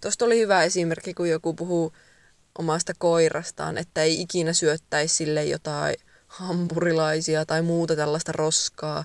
Tuosta 0.00 0.24
oli 0.24 0.38
hyvä 0.38 0.62
esimerkki, 0.62 1.14
kun 1.14 1.28
joku 1.28 1.54
puhuu 1.54 1.92
omasta 2.58 2.92
koirastaan, 2.98 3.78
että 3.78 4.02
ei 4.02 4.20
ikinä 4.20 4.52
syöttäisi 4.52 5.14
sille 5.14 5.44
jotain 5.44 5.96
hampurilaisia 6.26 7.46
tai 7.46 7.62
muuta 7.62 7.96
tällaista 7.96 8.32
roskaa, 8.32 9.04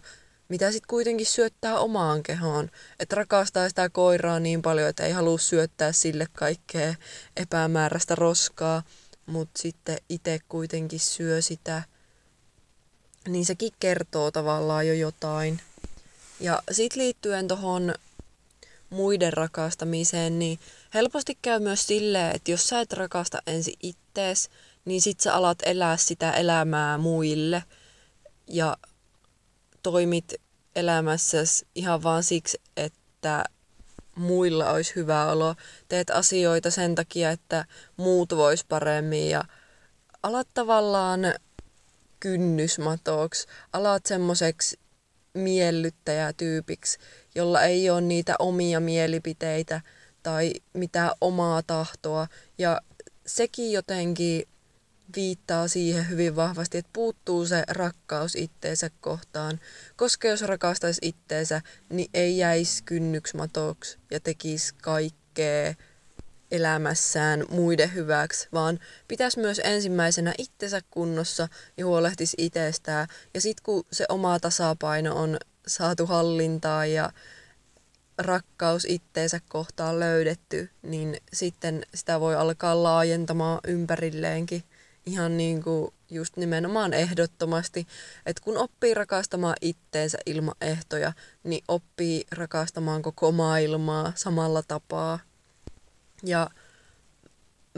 mitä 0.50 0.72
sitten 0.72 0.88
kuitenkin 0.88 1.26
syöttää 1.26 1.80
omaan 1.80 2.24
kehoon. 2.24 2.70
Että 3.00 3.16
rakastaa 3.16 3.70
sitä 3.70 3.90
koiraa 3.90 4.40
niin 4.40 4.62
paljon, 4.62 4.90
että 4.90 5.04
ei 5.04 5.12
halua 5.12 5.38
syöttää 5.38 5.92
sille 5.92 6.28
kaikkea 6.34 6.96
epämääräistä 7.38 8.16
roskaa, 8.16 8.84
mutta 9.26 9.62
sitten 9.62 9.98
itse 10.10 10.40
kuitenkin 10.50 11.00
syö 11.00 11.42
sitä 11.42 11.84
niin 13.28 13.46
sekin 13.46 13.72
kertoo 13.80 14.32
tavallaan 14.32 14.88
jo 14.88 14.94
jotain. 14.94 15.60
Ja 16.40 16.64
sitten 16.72 17.04
liittyen 17.04 17.48
tuohon 17.48 17.94
muiden 18.90 19.34
rakastamiseen, 19.34 20.40
niin 20.40 20.60
helposti 20.94 21.38
käy 21.42 21.60
myös 21.60 21.88
silleen, 21.88 22.36
että 22.36 22.52
jos 22.52 22.68
sä 22.68 22.80
et 22.80 22.94
rakasta 22.94 23.42
ensin 23.48 23.74
ittees, 23.84 24.50
niin 24.86 25.02
sit 25.02 25.20
sä 25.20 25.34
alat 25.34 25.58
elää 25.66 25.98
sitä 25.98 26.32
elämää 26.32 26.98
muille 26.98 27.64
ja 28.48 28.78
toimit 29.84 30.34
elämässäsi 30.76 31.68
ihan 31.76 32.04
vaan 32.04 32.24
siksi, 32.24 32.62
että 32.78 33.44
muilla 34.16 34.70
olisi 34.70 34.96
hyvä 34.96 35.32
olo. 35.32 35.56
Teet 35.88 36.10
asioita 36.10 36.72
sen 36.72 36.96
takia, 36.96 37.32
että 37.32 37.66
muut 37.98 38.36
vois 38.36 38.64
paremmin 38.64 39.30
ja 39.30 39.44
alat 40.24 40.48
tavallaan 40.54 41.20
kynnysmatoksi, 42.24 43.48
alat 43.74 44.06
semmoiseksi 44.06 44.80
miellyttäjätyypiksi, 45.34 46.98
jolla 47.36 47.64
ei 47.64 47.90
ole 47.90 48.02
niitä 48.02 48.36
omia 48.40 48.80
mielipiteitä 48.80 49.82
tai 50.24 50.54
mitään 50.74 51.12
omaa 51.22 51.64
tahtoa. 51.64 52.28
Ja 52.58 52.82
sekin 53.26 53.72
jotenkin 53.72 54.44
viittaa 55.16 55.68
siihen 55.68 56.10
hyvin 56.10 56.36
vahvasti, 56.36 56.78
että 56.78 56.90
puuttuu 56.94 57.46
se 57.46 57.64
rakkaus 57.68 58.36
itteensä 58.36 58.90
kohtaan. 59.02 59.60
Koska 59.96 60.28
jos 60.28 60.42
rakastaisi 60.42 61.00
itteensä, 61.02 61.62
niin 61.90 62.10
ei 62.14 62.38
jäisi 62.38 62.84
kynnyksmatoksi 62.84 63.98
ja 64.12 64.20
tekisi 64.20 64.76
kaikkea 64.82 65.74
elämässään 66.54 67.44
muiden 67.50 67.94
hyväksi, 67.94 68.48
vaan 68.54 68.80
pitäisi 69.08 69.40
myös 69.40 69.62
ensimmäisenä 69.64 70.34
itsensä 70.38 70.82
kunnossa 70.92 71.48
ja 71.78 71.86
huolehtisi 71.86 72.38
itsestään. 72.40 73.08
Ja 73.34 73.42
sitten 73.42 73.64
kun 73.64 73.84
se 73.92 74.06
oma 74.10 74.40
tasapaino 74.40 75.16
on 75.16 75.38
saatu 75.68 76.06
hallintaan 76.06 76.92
ja 76.92 77.12
rakkaus 78.18 78.86
itteensä 78.86 79.40
kohtaan 79.50 80.00
löydetty, 80.00 80.70
niin 80.82 81.18
sitten 81.34 81.86
sitä 81.96 82.20
voi 82.20 82.36
alkaa 82.36 82.84
laajentamaan 82.84 83.60
ympärilleenkin 83.68 84.64
ihan 85.06 85.38
niin 85.38 85.64
kuin 85.64 85.94
just 86.10 86.38
nimenomaan 86.38 86.94
ehdottomasti, 86.94 87.88
että 88.26 88.44
kun 88.44 88.58
oppii 88.58 88.94
rakastamaan 88.94 89.56
itteensä 89.62 90.18
ilman 90.26 90.56
ehtoja, 90.62 91.14
niin 91.44 91.64
oppii 91.68 92.26
rakastamaan 92.32 93.02
koko 93.02 93.32
maailmaa 93.32 94.12
samalla 94.16 94.64
tapaa. 94.68 95.20
Ja 96.24 96.50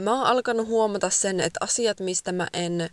mä 0.00 0.18
oon 0.18 0.26
alkanut 0.26 0.66
huomata 0.66 1.10
sen, 1.10 1.40
että 1.40 1.58
asiat, 1.62 2.00
mistä 2.00 2.32
mä 2.32 2.48
en 2.52 2.90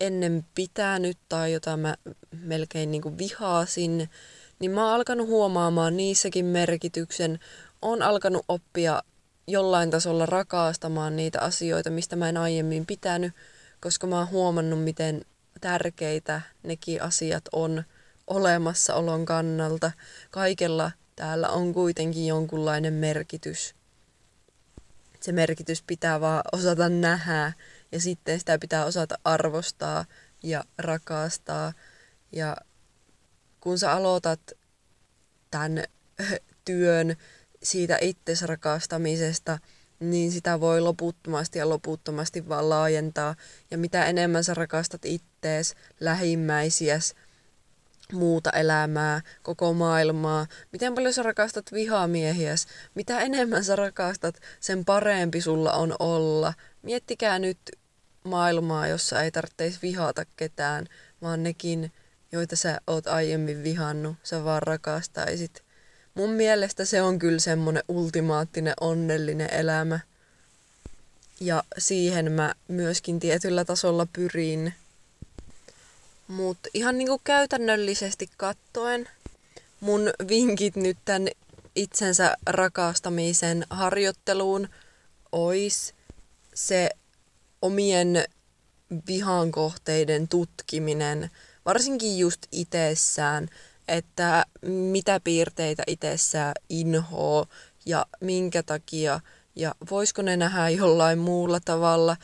ennen 0.00 0.46
pitänyt 0.54 1.18
tai 1.28 1.52
jota 1.52 1.76
mä 1.76 1.96
melkein 2.40 2.90
niin 2.90 3.02
kuin 3.02 3.18
vihaasin, 3.18 4.10
niin 4.58 4.70
mä 4.70 4.84
oon 4.84 4.94
alkanut 4.94 5.28
huomaamaan 5.28 5.96
niissäkin 5.96 6.46
merkityksen. 6.46 7.38
Oon 7.82 8.02
alkanut 8.02 8.44
oppia 8.48 9.02
jollain 9.46 9.90
tasolla 9.90 10.26
rakastamaan 10.26 11.16
niitä 11.16 11.40
asioita, 11.40 11.90
mistä 11.90 12.16
mä 12.16 12.28
en 12.28 12.36
aiemmin 12.36 12.86
pitänyt, 12.86 13.32
koska 13.80 14.06
mä 14.06 14.18
oon 14.18 14.30
huomannut, 14.30 14.84
miten 14.84 15.24
tärkeitä 15.60 16.40
nekin 16.62 17.02
asiat 17.02 17.44
on 17.52 17.84
olemassaolon 18.26 19.24
kannalta. 19.24 19.90
Kaikella 20.30 20.90
täällä 21.16 21.48
on 21.48 21.74
kuitenkin 21.74 22.26
jonkunlainen 22.26 22.92
merkitys 22.92 23.74
se 25.24 25.32
merkitys 25.32 25.82
pitää 25.82 26.20
vaan 26.20 26.42
osata 26.52 26.88
nähdä 26.88 27.52
ja 27.92 28.00
sitten 28.00 28.38
sitä 28.38 28.58
pitää 28.58 28.84
osata 28.84 29.18
arvostaa 29.24 30.04
ja 30.42 30.64
rakastaa. 30.78 31.72
Ja 32.32 32.56
kun 33.60 33.78
sä 33.78 33.92
aloitat 33.92 34.40
tämän 35.50 35.84
työn 36.64 37.16
siitä 37.62 37.98
itsesrakastamisesta, 38.00 39.58
niin 40.00 40.32
sitä 40.32 40.60
voi 40.60 40.80
loputtomasti 40.80 41.58
ja 41.58 41.68
loputtomasti 41.68 42.48
vaan 42.48 42.68
laajentaa. 42.68 43.34
Ja 43.70 43.78
mitä 43.78 44.04
enemmän 44.04 44.44
sä 44.44 44.54
rakastat 44.54 45.04
ittees, 45.04 45.74
lähimmäisiäs, 46.00 47.14
muuta 48.14 48.50
elämää, 48.50 49.20
koko 49.42 49.72
maailmaa. 49.72 50.46
Miten 50.72 50.94
paljon 50.94 51.12
sä 51.12 51.22
rakastat 51.22 51.72
vihamiehiäs? 51.72 52.66
Mitä 52.94 53.20
enemmän 53.20 53.64
sä 53.64 53.76
rakastat, 53.76 54.40
sen 54.60 54.84
parempi 54.84 55.40
sulla 55.40 55.72
on 55.72 55.94
olla. 55.98 56.54
Miettikää 56.82 57.38
nyt 57.38 57.58
maailmaa, 58.24 58.88
jossa 58.88 59.22
ei 59.22 59.30
tarvitsisi 59.30 59.78
vihata 59.82 60.24
ketään, 60.36 60.86
vaan 61.22 61.42
nekin, 61.42 61.92
joita 62.32 62.56
sä 62.56 62.80
oot 62.86 63.06
aiemmin 63.06 63.64
vihannut, 63.64 64.16
sä 64.22 64.44
vaan 64.44 64.62
rakastaisit. 64.62 65.62
Mun 66.14 66.30
mielestä 66.30 66.84
se 66.84 67.02
on 67.02 67.18
kyllä 67.18 67.38
semmonen 67.38 67.82
ultimaattinen 67.88 68.74
onnellinen 68.80 69.54
elämä. 69.54 70.00
Ja 71.40 71.64
siihen 71.78 72.32
mä 72.32 72.54
myöskin 72.68 73.20
tietyllä 73.20 73.64
tasolla 73.64 74.06
pyrin. 74.12 74.74
Mutta 76.28 76.68
ihan 76.74 76.98
niinku 76.98 77.20
käytännöllisesti 77.24 78.28
kattoen, 78.36 79.08
mun 79.80 80.10
vinkit 80.28 80.76
nyt 80.76 80.98
tän 81.04 81.28
itsensä 81.76 82.36
rakastamisen 82.46 83.66
harjoitteluun 83.70 84.68
ois 85.32 85.94
se 86.54 86.90
omien 87.62 88.24
vihan 89.06 89.52
kohteiden 89.52 90.28
tutkiminen, 90.28 91.30
varsinkin 91.64 92.18
just 92.18 92.40
itsessään, 92.52 93.48
että 93.88 94.46
mitä 94.62 95.20
piirteitä 95.24 95.82
itsessään 95.86 96.52
inhoo 96.68 97.46
ja 97.86 98.06
minkä 98.20 98.62
takia 98.62 99.20
ja 99.56 99.74
voisiko 99.90 100.22
ne 100.22 100.36
nähdä 100.36 100.68
jollain 100.68 101.18
muulla 101.18 101.60
tavalla, 101.64 102.16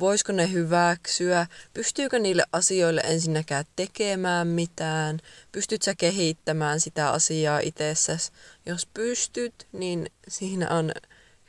voisiko 0.00 0.32
ne 0.32 0.52
hyväksyä, 0.52 1.46
pystyykö 1.74 2.18
niille 2.18 2.44
asioille 2.52 3.00
ensinnäkään 3.04 3.64
tekemään 3.76 4.46
mitään, 4.48 5.18
pystyt 5.52 5.82
sä 5.82 5.94
kehittämään 5.94 6.80
sitä 6.80 7.10
asiaa 7.10 7.58
itsessäsi. 7.58 8.32
Jos 8.66 8.86
pystyt, 8.94 9.66
niin 9.72 10.06
siinä 10.28 10.68
on 10.68 10.92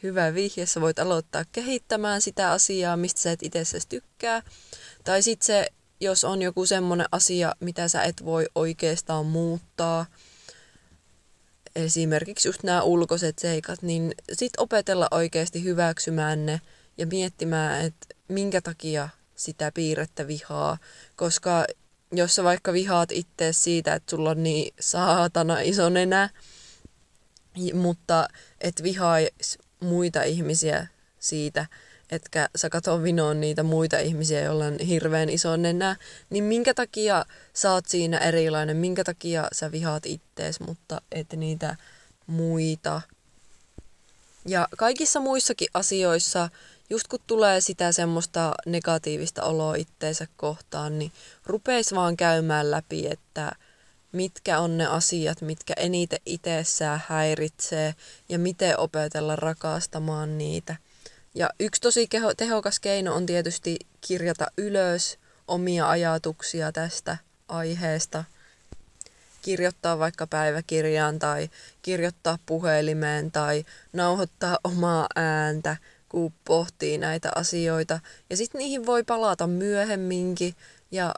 hyvä 0.03 0.33
vihje, 0.33 0.65
sä 0.65 0.81
voit 0.81 0.99
aloittaa 0.99 1.43
kehittämään 1.51 2.21
sitä 2.21 2.51
asiaa, 2.51 2.97
mistä 2.97 3.21
sä 3.21 3.31
et 3.31 3.43
itsessäsi 3.43 3.89
tykkää. 3.89 4.41
Tai 5.03 5.21
sitten 5.21 5.45
se, 5.45 5.67
jos 5.99 6.23
on 6.23 6.41
joku 6.41 6.65
semmoinen 6.65 7.07
asia, 7.11 7.55
mitä 7.59 7.87
sä 7.87 8.03
et 8.03 8.25
voi 8.25 8.45
oikeastaan 8.55 9.25
muuttaa, 9.25 10.05
esimerkiksi 11.75 12.47
just 12.47 12.63
nämä 12.63 12.81
ulkoiset 12.81 13.39
seikat, 13.39 13.81
niin 13.81 14.15
sit 14.33 14.51
opetella 14.57 15.07
oikeasti 15.11 15.63
hyväksymään 15.63 16.45
ne 16.45 16.61
ja 16.97 17.07
miettimään, 17.07 17.85
että 17.85 18.07
minkä 18.27 18.61
takia 18.61 19.09
sitä 19.35 19.71
piirrettä 19.71 20.27
vihaa, 20.27 20.77
koska 21.15 21.65
jos 22.11 22.35
sä 22.35 22.43
vaikka 22.43 22.73
vihaat 22.73 23.11
itse 23.11 23.53
siitä, 23.53 23.93
että 23.93 24.09
sulla 24.09 24.29
on 24.29 24.43
niin 24.43 24.73
saatana 24.79 25.59
iso 25.59 25.89
nenä, 25.89 26.29
mutta 27.73 28.27
et 28.61 28.83
vihaisi 28.83 29.59
muita 29.79 30.23
ihmisiä 30.23 30.87
siitä, 31.19 31.65
etkä 32.09 32.49
sä 32.55 32.69
katso 32.69 33.03
vinoon 33.03 33.41
niitä 33.41 33.63
muita 33.63 33.99
ihmisiä, 33.99 34.41
joilla 34.41 34.65
on 34.65 34.79
hirveän 34.79 35.29
iso 35.29 35.57
nenä, 35.57 35.95
niin 36.29 36.43
minkä 36.43 36.73
takia 36.73 37.25
sä 37.53 37.71
oot 37.71 37.85
siinä 37.85 38.17
erilainen, 38.17 38.77
minkä 38.77 39.03
takia 39.03 39.47
sä 39.51 39.71
vihaat 39.71 40.05
ittees, 40.05 40.59
mutta 40.59 41.01
et 41.11 41.33
niitä 41.33 41.75
muita. 42.27 43.01
Ja 44.45 44.67
kaikissa 44.77 45.19
muissakin 45.19 45.67
asioissa, 45.73 46.49
just 46.89 47.07
kun 47.07 47.19
tulee 47.27 47.61
sitä 47.61 47.91
semmoista 47.91 48.53
negatiivista 48.65 49.43
oloa 49.43 49.75
itteensä 49.75 50.27
kohtaan, 50.37 50.99
niin 50.99 51.11
rupeis 51.45 51.95
vaan 51.95 52.17
käymään 52.17 52.71
läpi, 52.71 53.07
että 53.07 53.51
mitkä 54.11 54.59
on 54.59 54.77
ne 54.77 54.85
asiat, 54.85 55.41
mitkä 55.41 55.73
eniten 55.77 56.19
itsessään 56.25 57.03
häiritsee 57.07 57.95
ja 58.29 58.39
miten 58.39 58.79
opetella 58.79 59.35
rakastamaan 59.35 60.37
niitä. 60.37 60.75
Ja 61.35 61.49
yksi 61.59 61.81
tosi 61.81 62.07
keho, 62.07 62.33
tehokas 62.33 62.79
keino 62.79 63.15
on 63.15 63.25
tietysti 63.25 63.77
kirjata 64.01 64.47
ylös 64.57 65.19
omia 65.47 65.89
ajatuksia 65.89 66.71
tästä 66.71 67.17
aiheesta. 67.47 68.23
Kirjoittaa 69.41 69.99
vaikka 69.99 70.27
päiväkirjaan 70.27 71.19
tai 71.19 71.49
kirjoittaa 71.81 72.39
puhelimeen 72.45 73.31
tai 73.31 73.65
nauhoittaa 73.93 74.59
omaa 74.63 75.07
ääntä, 75.15 75.77
kun 76.09 76.33
pohtii 76.45 76.97
näitä 76.97 77.31
asioita. 77.35 77.99
Ja 78.29 78.37
sitten 78.37 78.59
niihin 78.59 78.85
voi 78.85 79.03
palata 79.03 79.47
myöhemminkin 79.47 80.55
ja 80.91 81.15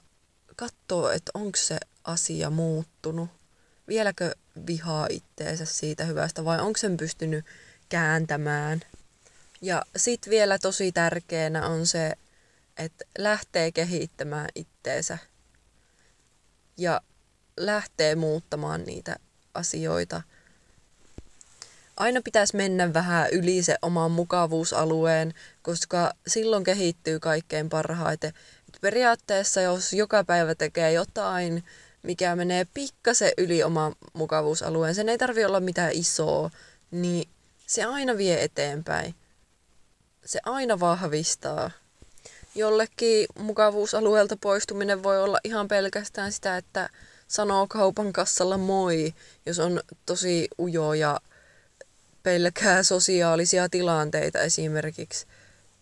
katsoa, 0.56 1.14
että 1.14 1.32
onko 1.34 1.58
se 1.58 1.78
asia 2.04 2.50
muuttunut? 2.50 3.30
Vieläkö 3.88 4.36
vihaa 4.68 5.08
itteensä 5.10 5.66
siitä 5.66 6.06
hyvästä 6.06 6.46
vai 6.46 6.60
onko 6.60 6.78
sen 6.78 6.98
pystynyt 6.98 7.46
kääntämään? 7.90 8.82
Ja 9.62 9.82
sitten 9.96 10.32
vielä 10.32 10.60
tosi 10.60 10.92
tärkeänä 10.92 11.68
on 11.68 11.88
se, 11.88 12.14
että 12.78 13.06
lähtee 13.18 13.72
kehittämään 13.72 14.50
itteensä 14.56 15.18
ja 16.78 17.02
lähtee 17.58 18.16
muuttamaan 18.16 18.84
niitä 18.84 19.16
asioita. 19.54 20.22
Aina 22.00 22.22
pitäisi 22.22 22.56
mennä 22.56 22.94
vähän 22.94 23.30
yli 23.32 23.64
se 23.64 23.76
oman 23.82 24.12
mukavuusalueen, 24.12 25.34
koska 25.62 26.12
silloin 26.28 26.64
kehittyy 26.64 27.20
kaikkein 27.20 27.70
parhaiten. 27.70 28.30
Et 28.68 28.82
periaatteessa 28.82 29.62
jos 29.62 29.94
joka 29.94 30.24
päivä 30.24 30.56
tekee 30.56 30.92
jotain, 30.92 31.64
mikä 32.04 32.36
menee 32.36 32.66
pikkasen 32.74 33.32
yli 33.38 33.64
oman 33.64 33.96
mukavuusalueen, 34.14 34.96
sen 34.96 35.10
ei 35.10 35.18
tarvi 35.18 35.46
olla 35.46 35.60
mitään 35.60 35.92
isoa, 35.94 36.50
niin 36.92 37.30
se 37.68 37.84
aina 37.84 38.18
vie 38.18 38.44
eteenpäin. 38.44 39.16
Se 40.26 40.40
aina 40.46 40.80
vahvistaa. 40.80 41.72
Jollekin 42.56 43.28
mukavuusalueelta 43.40 44.38
poistuminen 44.38 45.04
voi 45.04 45.24
olla 45.24 45.40
ihan 45.44 45.68
pelkästään 45.68 46.32
sitä, 46.32 46.58
että 46.58 46.90
sanoo 47.28 47.68
kaupan 47.68 48.14
kassalla 48.14 48.58
moi, 48.58 49.14
jos 49.46 49.60
on 49.60 49.82
tosi 50.06 50.48
ujo 50.60 50.94
ja 50.94 51.20
pelkää 52.24 52.84
sosiaalisia 52.84 53.70
tilanteita 53.70 54.40
esimerkiksi. 54.40 55.26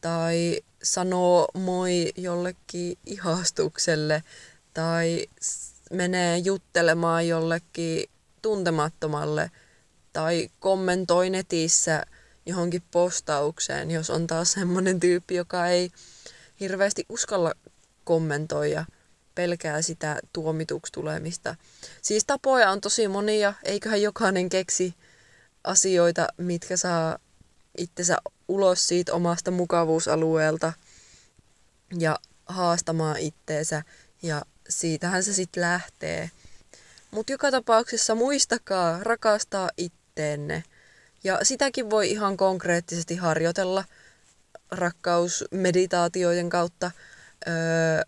Tai 0.02 0.62
sanoo 0.84 1.48
moi 1.54 2.12
jollekin 2.18 2.98
ihastukselle 3.06 4.24
tai 4.74 5.28
menee 5.92 6.38
juttelemaan 6.38 7.28
jollekin 7.28 8.10
tuntemattomalle 8.42 9.52
tai 10.14 10.50
kommentoi 10.60 11.30
netissä 11.30 12.06
johonkin 12.46 12.84
postaukseen, 12.92 13.92
jos 13.92 14.10
on 14.10 14.28
taas 14.28 14.52
semmoinen 14.52 15.00
tyyppi, 15.00 15.36
joka 15.36 15.68
ei 15.68 15.92
hirveästi 16.60 17.06
uskalla 17.10 17.54
kommentoida, 18.04 18.86
pelkää 19.36 19.82
sitä 19.82 20.20
tuomituksi 20.34 20.92
tulemista. 20.92 21.56
Siis 22.02 22.26
tapoja 22.26 22.72
on 22.72 22.82
tosi 22.82 23.08
monia, 23.08 23.54
eiköhän 23.64 24.02
jokainen 24.02 24.50
keksi 24.50 24.94
asioita, 25.68 26.28
mitkä 26.38 26.78
saa 26.78 27.18
itsensä 27.78 28.18
ulos 28.48 28.88
siitä 28.88 29.14
omasta 29.14 29.52
mukavuusalueelta 29.52 30.74
ja 32.00 32.20
haastamaan 32.46 33.18
itteensä 33.18 33.84
ja 34.22 34.42
siitähän 34.70 35.24
se 35.24 35.34
sitten 35.34 35.62
lähtee. 35.62 36.32
Mutta 37.12 37.32
joka 37.32 37.52
tapauksessa 37.52 38.16
muistakaa 38.16 39.00
rakastaa 39.04 39.70
itteenne. 39.78 40.64
Ja 41.24 41.40
sitäkin 41.44 41.90
voi 41.90 42.12
ihan 42.12 42.38
konkreettisesti 42.38 43.16
harjoitella 43.16 43.84
rakkausmeditaatioiden 44.72 46.50
kautta. 46.50 46.92
Öö, 47.48 48.02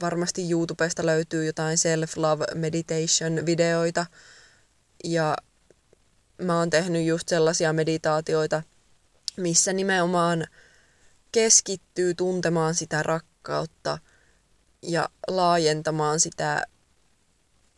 varmasti 0.00 0.50
YouTubesta 0.50 1.06
löytyy 1.06 1.46
jotain 1.46 1.78
self-love 1.78 2.54
meditation 2.54 3.46
videoita. 3.46 4.06
Ja 5.04 5.36
mä 6.38 6.58
oon 6.58 6.70
tehnyt 6.70 7.06
just 7.06 7.28
sellaisia 7.28 7.72
meditaatioita, 7.72 8.62
missä 9.36 9.72
nimenomaan 9.72 10.46
keskittyy 11.32 12.14
tuntemaan 12.14 12.74
sitä 12.74 13.02
rakkautta– 13.02 13.98
ja 14.86 15.08
laajentamaan 15.28 16.20
sitä 16.20 16.66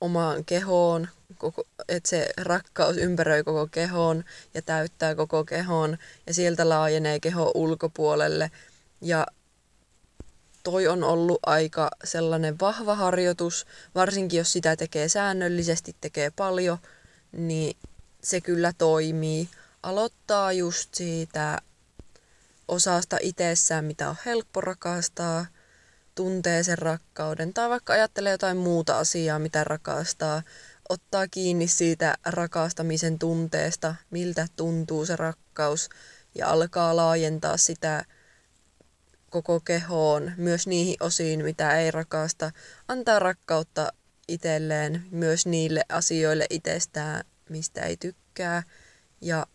omaan 0.01 0.45
kehoon, 0.45 1.09
koko, 1.39 1.65
että 1.89 2.09
se 2.09 2.29
rakkaus 2.37 2.97
ympäröi 2.97 3.45
koko 3.45 3.67
kehon 3.71 4.25
ja 4.55 4.63
täyttää 4.63 5.15
koko 5.15 5.45
kehon 5.45 5.99
ja 6.27 6.35
sieltä 6.35 6.69
laajenee 6.69 7.21
keho 7.21 7.53
ulkopuolelle. 7.55 8.51
Ja 9.01 9.27
toi 10.63 10.89
on 10.89 11.05
ollut 11.05 11.39
aika 11.47 11.91
sellainen 12.05 12.61
vahva 12.61 12.95
harjoitus, 12.95 13.67
varsinkin 13.95 14.39
jos 14.39 14.53
sitä 14.53 14.77
tekee 14.77 15.09
säännöllisesti, 15.09 15.97
tekee 16.01 16.31
paljon, 16.31 16.79
niin 17.33 17.77
se 18.27 18.41
kyllä 18.41 18.73
toimii. 18.79 19.49
Aloittaa 19.83 20.53
just 20.53 20.95
siitä 20.95 21.59
osasta 22.69 23.17
itsessään, 23.21 23.85
mitä 23.85 24.09
on 24.09 24.17
helppo 24.27 24.61
rakastaa– 24.61 25.47
tuntee 26.17 26.63
sen 26.63 26.79
rakkauden 26.79 27.55
tai 27.55 27.69
vaikka 27.69 27.93
ajattelee 27.93 28.33
jotain 28.33 28.57
muuta 28.57 28.99
asiaa, 28.99 29.39
mitä 29.39 29.65
rakastaa, 29.65 30.43
ottaa 30.89 31.29
kiinni 31.29 31.69
siitä 31.69 32.15
rakastamisen 32.27 33.19
tunteesta, 33.19 33.95
miltä 34.11 34.47
tuntuu 34.57 35.07
se 35.07 35.17
rakkaus 35.17 35.89
ja 36.35 36.49
alkaa 36.49 36.97
laajentaa 36.97 37.57
sitä 37.57 38.05
koko 39.31 39.61
kehoon, 39.61 40.33
myös 40.37 40.67
niihin 40.67 40.97
osiin, 41.01 41.45
mitä 41.45 41.79
ei 41.79 41.91
rakasta. 41.91 42.51
Antaa 42.89 43.19
rakkautta 43.19 43.93
itselleen, 44.29 45.05
myös 45.11 45.47
niille 45.47 45.85
asioille 45.89 46.47
itsestään, 46.51 47.25
mistä 47.49 47.81
ei 47.81 47.97
tykkää. 47.97 48.63
Ja 49.21 49.47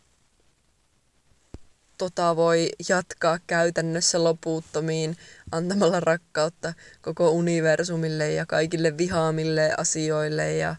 tota 1.97 2.35
voi 2.35 2.69
jatkaa 2.89 3.39
käytännössä 3.47 4.23
loputtomiin 4.23 5.17
antamalla 5.51 5.99
rakkautta 5.99 6.73
koko 7.01 7.29
universumille 7.31 8.31
ja 8.31 8.45
kaikille 8.45 8.97
vihaamille 8.97 9.73
asioille 9.77 10.57
ja 10.57 10.75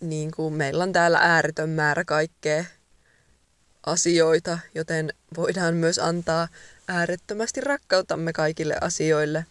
niin 0.00 0.30
kuin 0.30 0.54
meillä 0.54 0.82
on 0.82 0.92
täällä 0.92 1.18
ääretön 1.18 1.70
määrä 1.70 2.04
kaikkea 2.04 2.64
asioita, 3.86 4.58
joten 4.74 5.12
voidaan 5.36 5.74
myös 5.74 5.98
antaa 5.98 6.48
äärettömästi 6.88 7.60
rakkautamme 7.60 8.32
kaikille 8.32 8.76
asioille. 8.80 9.46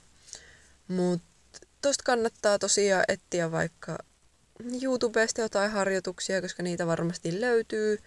Mutta 0.87 1.59
tosta 1.81 2.03
kannattaa 2.05 2.59
tosiaan 2.59 3.03
etsiä 3.07 3.51
vaikka 3.51 3.97
YouTubesta 4.83 5.41
jotain 5.41 5.71
harjoituksia, 5.71 6.41
koska 6.41 6.63
niitä 6.63 6.87
varmasti 6.87 7.41
löytyy. 7.41 7.99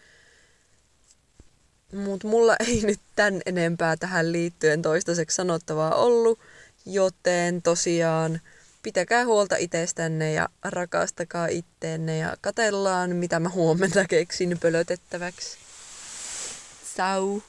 Mutta 1.92 2.28
mulla 2.28 2.56
ei 2.68 2.80
nyt 2.82 3.00
tän 3.16 3.40
enempää 3.46 3.96
tähän 3.96 4.32
liittyen 4.32 4.82
toistaiseksi 4.82 5.34
sanottavaa 5.34 5.94
ollut, 5.94 6.38
joten 6.86 7.62
tosiaan 7.62 8.40
pitäkää 8.82 9.24
huolta 9.24 9.56
itsestänne 9.56 10.32
ja 10.32 10.48
rakastakaa 10.62 11.46
itteenne 11.46 12.18
ja 12.18 12.36
katellaan, 12.40 13.16
mitä 13.16 13.40
mä 13.40 13.48
huomenna 13.48 14.04
keksin 14.08 14.58
pölötettäväksi. 14.60 15.58
Sau! 16.96 17.40